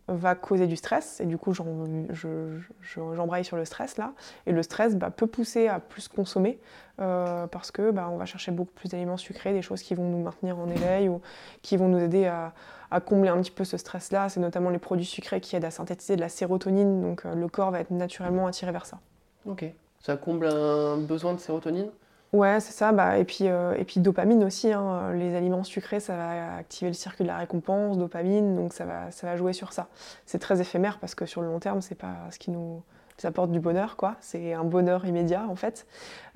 [0.08, 1.20] va causer du stress.
[1.20, 4.12] Et du coup, j'embraye sur le stress là.
[4.46, 6.58] Et le stress bah, peut pousser à plus consommer
[7.00, 10.08] euh, parce que bah, on va chercher beaucoup plus d'aliments sucrés, des choses qui vont
[10.08, 11.20] nous maintenir en éveil ou
[11.62, 12.52] qui vont nous aider à,
[12.90, 14.28] à combler un petit peu ce stress là.
[14.28, 17.00] C'est notamment les produits sucrés qui aident à synthétiser de la sérotonine.
[17.00, 18.98] Donc euh, le corps va être naturellement attiré vers ça.
[19.46, 19.64] Ok.
[20.00, 21.90] Ça comble un besoin de sérotonine?
[22.32, 22.92] Ouais, c'est ça.
[22.92, 24.72] Bah, et, puis, euh, et puis dopamine aussi.
[24.72, 25.12] hein.
[25.14, 29.10] Les aliments sucrés, ça va activer le circuit de la récompense, dopamine, donc ça va,
[29.10, 29.88] ça va jouer sur ça.
[30.26, 32.82] C'est très éphémère parce que sur le long terme, c'est pas ce qui nous
[33.24, 34.16] apporte du bonheur, quoi.
[34.20, 35.86] C'est un bonheur immédiat en fait.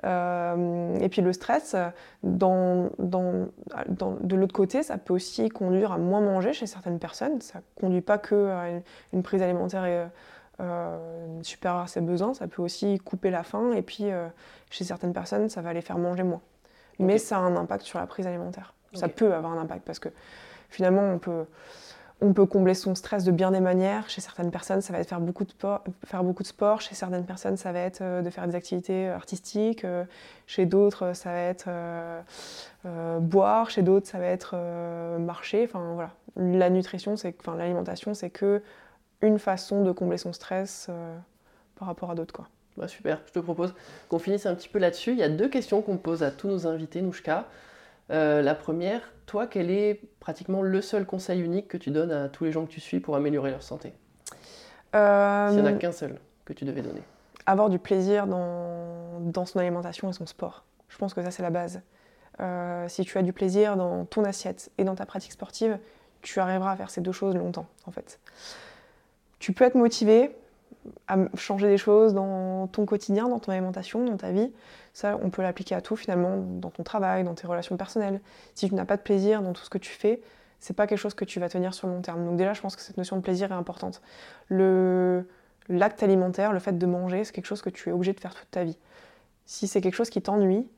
[0.05, 1.77] Euh, et puis le stress,
[2.25, 7.41] de l'autre côté, ça peut aussi conduire à moins manger chez certaines personnes.
[7.41, 8.81] Ça conduit pas que
[9.13, 10.07] une, prise alimentaire euh,
[10.63, 13.73] euh, supérieure à ses besoins, ça peut aussi couper la faim.
[13.73, 14.29] Et puis euh,
[14.71, 16.41] chez certaines personnes, ça va les faire manger moins.
[16.99, 18.75] Mais ça a un impact sur la prise alimentaire.
[18.95, 20.11] Ça peut avoir un impact parce que
[20.69, 21.47] finalement, on peut,
[22.21, 24.09] on peut combler son stress de bien des manières.
[24.11, 25.83] Chez certaines personnes, ça va être faire beaucoup de sport.
[26.05, 26.81] Faire beaucoup de sport.
[26.83, 29.85] Chez certaines personnes, ça va être euh, de faire des activités artistiques.
[29.85, 30.05] Euh,
[30.47, 32.21] Chez d'autres, ça va être euh,
[32.85, 33.71] euh, boire.
[33.71, 35.65] Chez d'autres, ça va être euh, marcher.
[35.65, 36.11] Enfin voilà.
[36.37, 38.63] La nutrition, c'est, enfin l'alimentation, c'est que
[39.23, 41.17] une façon de combler son stress euh,
[41.77, 42.49] par rapport à d'autres quoi.
[42.77, 43.75] Bah, super, je te propose
[44.09, 45.13] qu'on finisse un petit peu là-dessus.
[45.13, 47.47] Il y a deux questions qu'on pose à tous nos invités, Nouchka.
[48.11, 52.29] Euh, la première, toi, quel est pratiquement le seul conseil unique que tu donnes à
[52.29, 53.93] tous les gens que tu suis pour améliorer leur santé?
[54.95, 57.03] Euh, S'il n'y en a qu'un seul que tu devais donner.
[57.47, 60.65] avoir du plaisir dans, dans son alimentation et son sport.
[60.89, 61.83] Je pense que ça, c'est la base.
[62.41, 65.79] Euh, si tu as du plaisir dans ton assiette et dans ta pratique sportive,
[66.23, 68.19] tu arriveras à faire ces deux choses longtemps, en fait.
[69.43, 70.31] Tu peux être motivé
[71.09, 74.53] à changer des choses dans ton quotidien, dans ton alimentation, dans ta vie.
[74.93, 78.21] Ça, on peut l'appliquer à tout, finalement, dans ton travail, dans tes relations personnelles.
[78.55, 80.21] Si tu n'as pas de plaisir dans tout ce que tu fais,
[80.61, 82.25] c'est pas quelque chose que tu vas tenir sur le long terme.
[82.25, 84.01] Donc déjà, je pense que cette notion de plaisir est importante.
[84.47, 85.27] Le,
[85.69, 88.37] l'acte alimentaire, le fait de manger, c'est quelque chose que tu es obligé de faire
[88.37, 88.79] toute ta vie.
[89.45, 90.69] Si c'est quelque chose qui t'ennuie,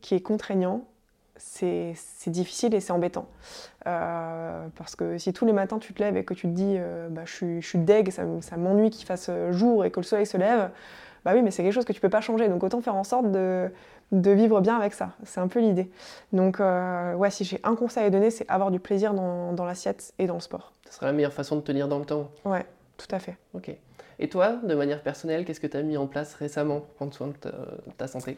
[0.00, 0.86] qui est contraignant,
[1.36, 1.94] c'est
[2.28, 3.26] difficile et c'est embêtant.
[3.86, 6.76] Euh, parce que si tous les matins tu te lèves et que tu te dis
[6.78, 9.90] euh, bah, je, suis, je suis deg, ça, ça m'ennuie qu'il fasse euh, jour et
[9.90, 10.70] que le soleil se lève,
[11.24, 12.48] bah oui, mais c'est quelque chose que tu peux pas changer.
[12.48, 13.70] Donc autant faire en sorte de,
[14.12, 15.10] de vivre bien avec ça.
[15.24, 15.90] C'est un peu l'idée.
[16.32, 19.64] Donc euh, ouais, si j'ai un conseil à donner, c'est avoir du plaisir dans, dans
[19.64, 20.72] l'assiette et dans le sport.
[20.88, 22.30] Ce sera la meilleure façon de tenir dans le temps.
[22.44, 22.64] Ouais,
[22.96, 23.36] tout à fait.
[23.54, 23.74] Ok.
[24.20, 27.12] Et toi, de manière personnelle, qu'est-ce que tu as mis en place récemment pour prendre
[27.12, 28.36] soin de ta, de ta santé?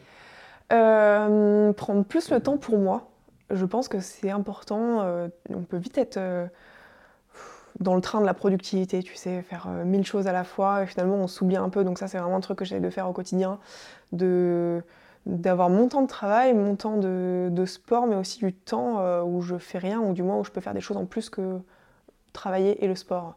[0.73, 3.09] Euh, prendre plus le temps pour moi.
[3.49, 5.01] Je pense que c'est important.
[5.01, 6.47] euh, on peut vite être euh,
[7.79, 10.87] dans le train de la productivité, tu sais, faire mille choses à la fois et
[10.87, 11.83] finalement on s'oublie un peu.
[11.83, 13.59] Donc ça, c'est vraiment un truc que j'essaie de faire au quotidien,
[14.11, 14.83] de,
[15.25, 19.57] d'avoir mon temps de travail, mon temps de, sport, mais aussi du temps où je
[19.57, 21.59] fais rien, ou du moins où je peux faire des choses en plus que
[22.33, 23.35] travailler et le sport.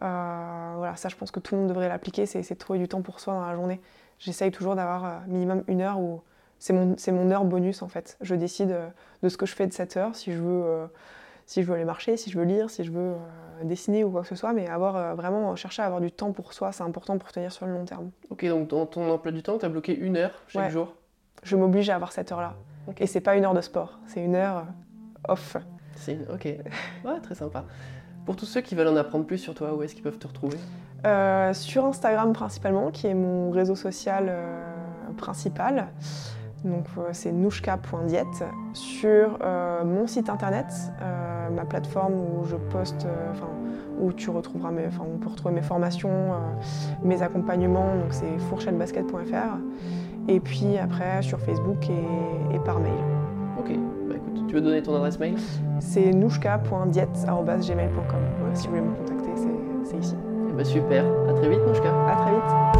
[0.00, 3.02] Voilà, ça je pense que tout le monde devrait l'appliquer, c'est de trouver du temps
[3.02, 3.80] pour soi dans la journée.
[4.18, 6.22] J'essaye toujours d'avoir minimum une heure où
[6.58, 8.16] c'est mon, mon heure bonus en fait.
[8.20, 8.88] Je décide euh,
[9.22, 10.86] de ce que je fais de cette heure, si je veux, euh,
[11.46, 14.10] si je veux aller marcher, si je veux lire, si je veux euh, dessiner ou
[14.10, 16.82] quoi que ce soit, mais avoir vraiment chercher à avoir du temps pour soi, c'est
[16.82, 18.10] important pour tenir sur le long terme.
[18.30, 20.70] Ok, donc dans ton emploi du temps, tu as bloqué une heure chaque Ouais.
[20.70, 20.94] jour?
[21.42, 22.54] Je m'oblige à avoir cette heure-là.
[22.88, 23.00] Ok.
[23.00, 24.66] Et c'est pas une heure de sport, c'est une heure
[25.28, 25.56] off.
[25.94, 26.44] C'est ok.
[27.04, 27.64] Ouais, très sympa.
[28.24, 30.26] Pour tous ceux qui veulent en apprendre plus sur toi, où est-ce qu'ils peuvent te
[30.26, 30.58] retrouver?
[31.06, 34.64] Euh, sur Instagram principalement, qui est mon réseau social euh,
[35.16, 35.88] principal.
[36.66, 38.44] Donc euh, c'est nouchka.diète.
[38.72, 40.66] Sur euh, mon site internet,
[41.00, 43.46] euh, ma plateforme où je poste, euh, enfin
[44.00, 46.10] où tu retrouveras mes, enfin on peut retrouver mes formations,
[47.02, 47.94] mes accompagnements.
[47.94, 49.56] Donc c'est fourchettebasket.fr.
[50.28, 52.92] Et puis après sur Facebook et, et par mail.
[53.58, 53.70] Ok,
[54.08, 55.36] bah écoute, tu veux donner ton adresse mail?
[55.80, 58.20] C'est nouchka.diète@gmail.com.
[58.40, 59.46] Voilà, si vous voulez me contacter, c'est-
[59.96, 60.16] ici.
[60.50, 62.75] Eh bah super, à très vite Nouchka À très vite.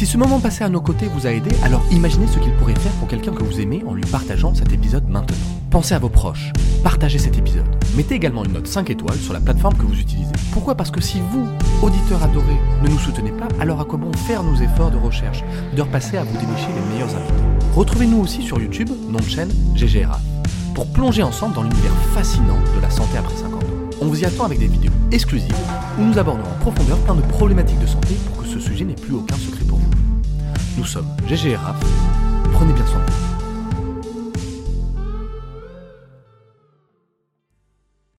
[0.00, 2.74] Si ce moment passé à nos côtés vous a aidé, alors imaginez ce qu'il pourrait
[2.74, 5.36] faire pour quelqu'un que vous aimez en lui partageant cet épisode maintenant.
[5.68, 7.66] Pensez à vos proches, partagez cet épisode.
[7.98, 10.32] Mettez également une note 5 étoiles sur la plateforme que vous utilisez.
[10.52, 10.74] Pourquoi?
[10.74, 11.46] Parce que si vous,
[11.82, 15.44] auditeurs adorés, ne nous soutenez pas, alors à quoi bon faire nos efforts de recherche,
[15.76, 17.66] de repasser à vous dénicher les meilleurs invités?
[17.76, 20.18] Retrouvez-nous aussi sur YouTube, nom de chaîne GGRA,
[20.74, 23.66] pour plonger ensemble dans l'univers fascinant de la santé après 50 ans.
[24.00, 25.54] On vous y attend avec des vidéos exclusives
[25.98, 28.94] où nous abordons en profondeur plein de problématiques de santé pour que ce sujet n'ait
[28.94, 29.60] plus aucun secret.
[30.76, 31.56] Nous sommes GG.
[32.52, 33.29] Prenez bien soin de vous.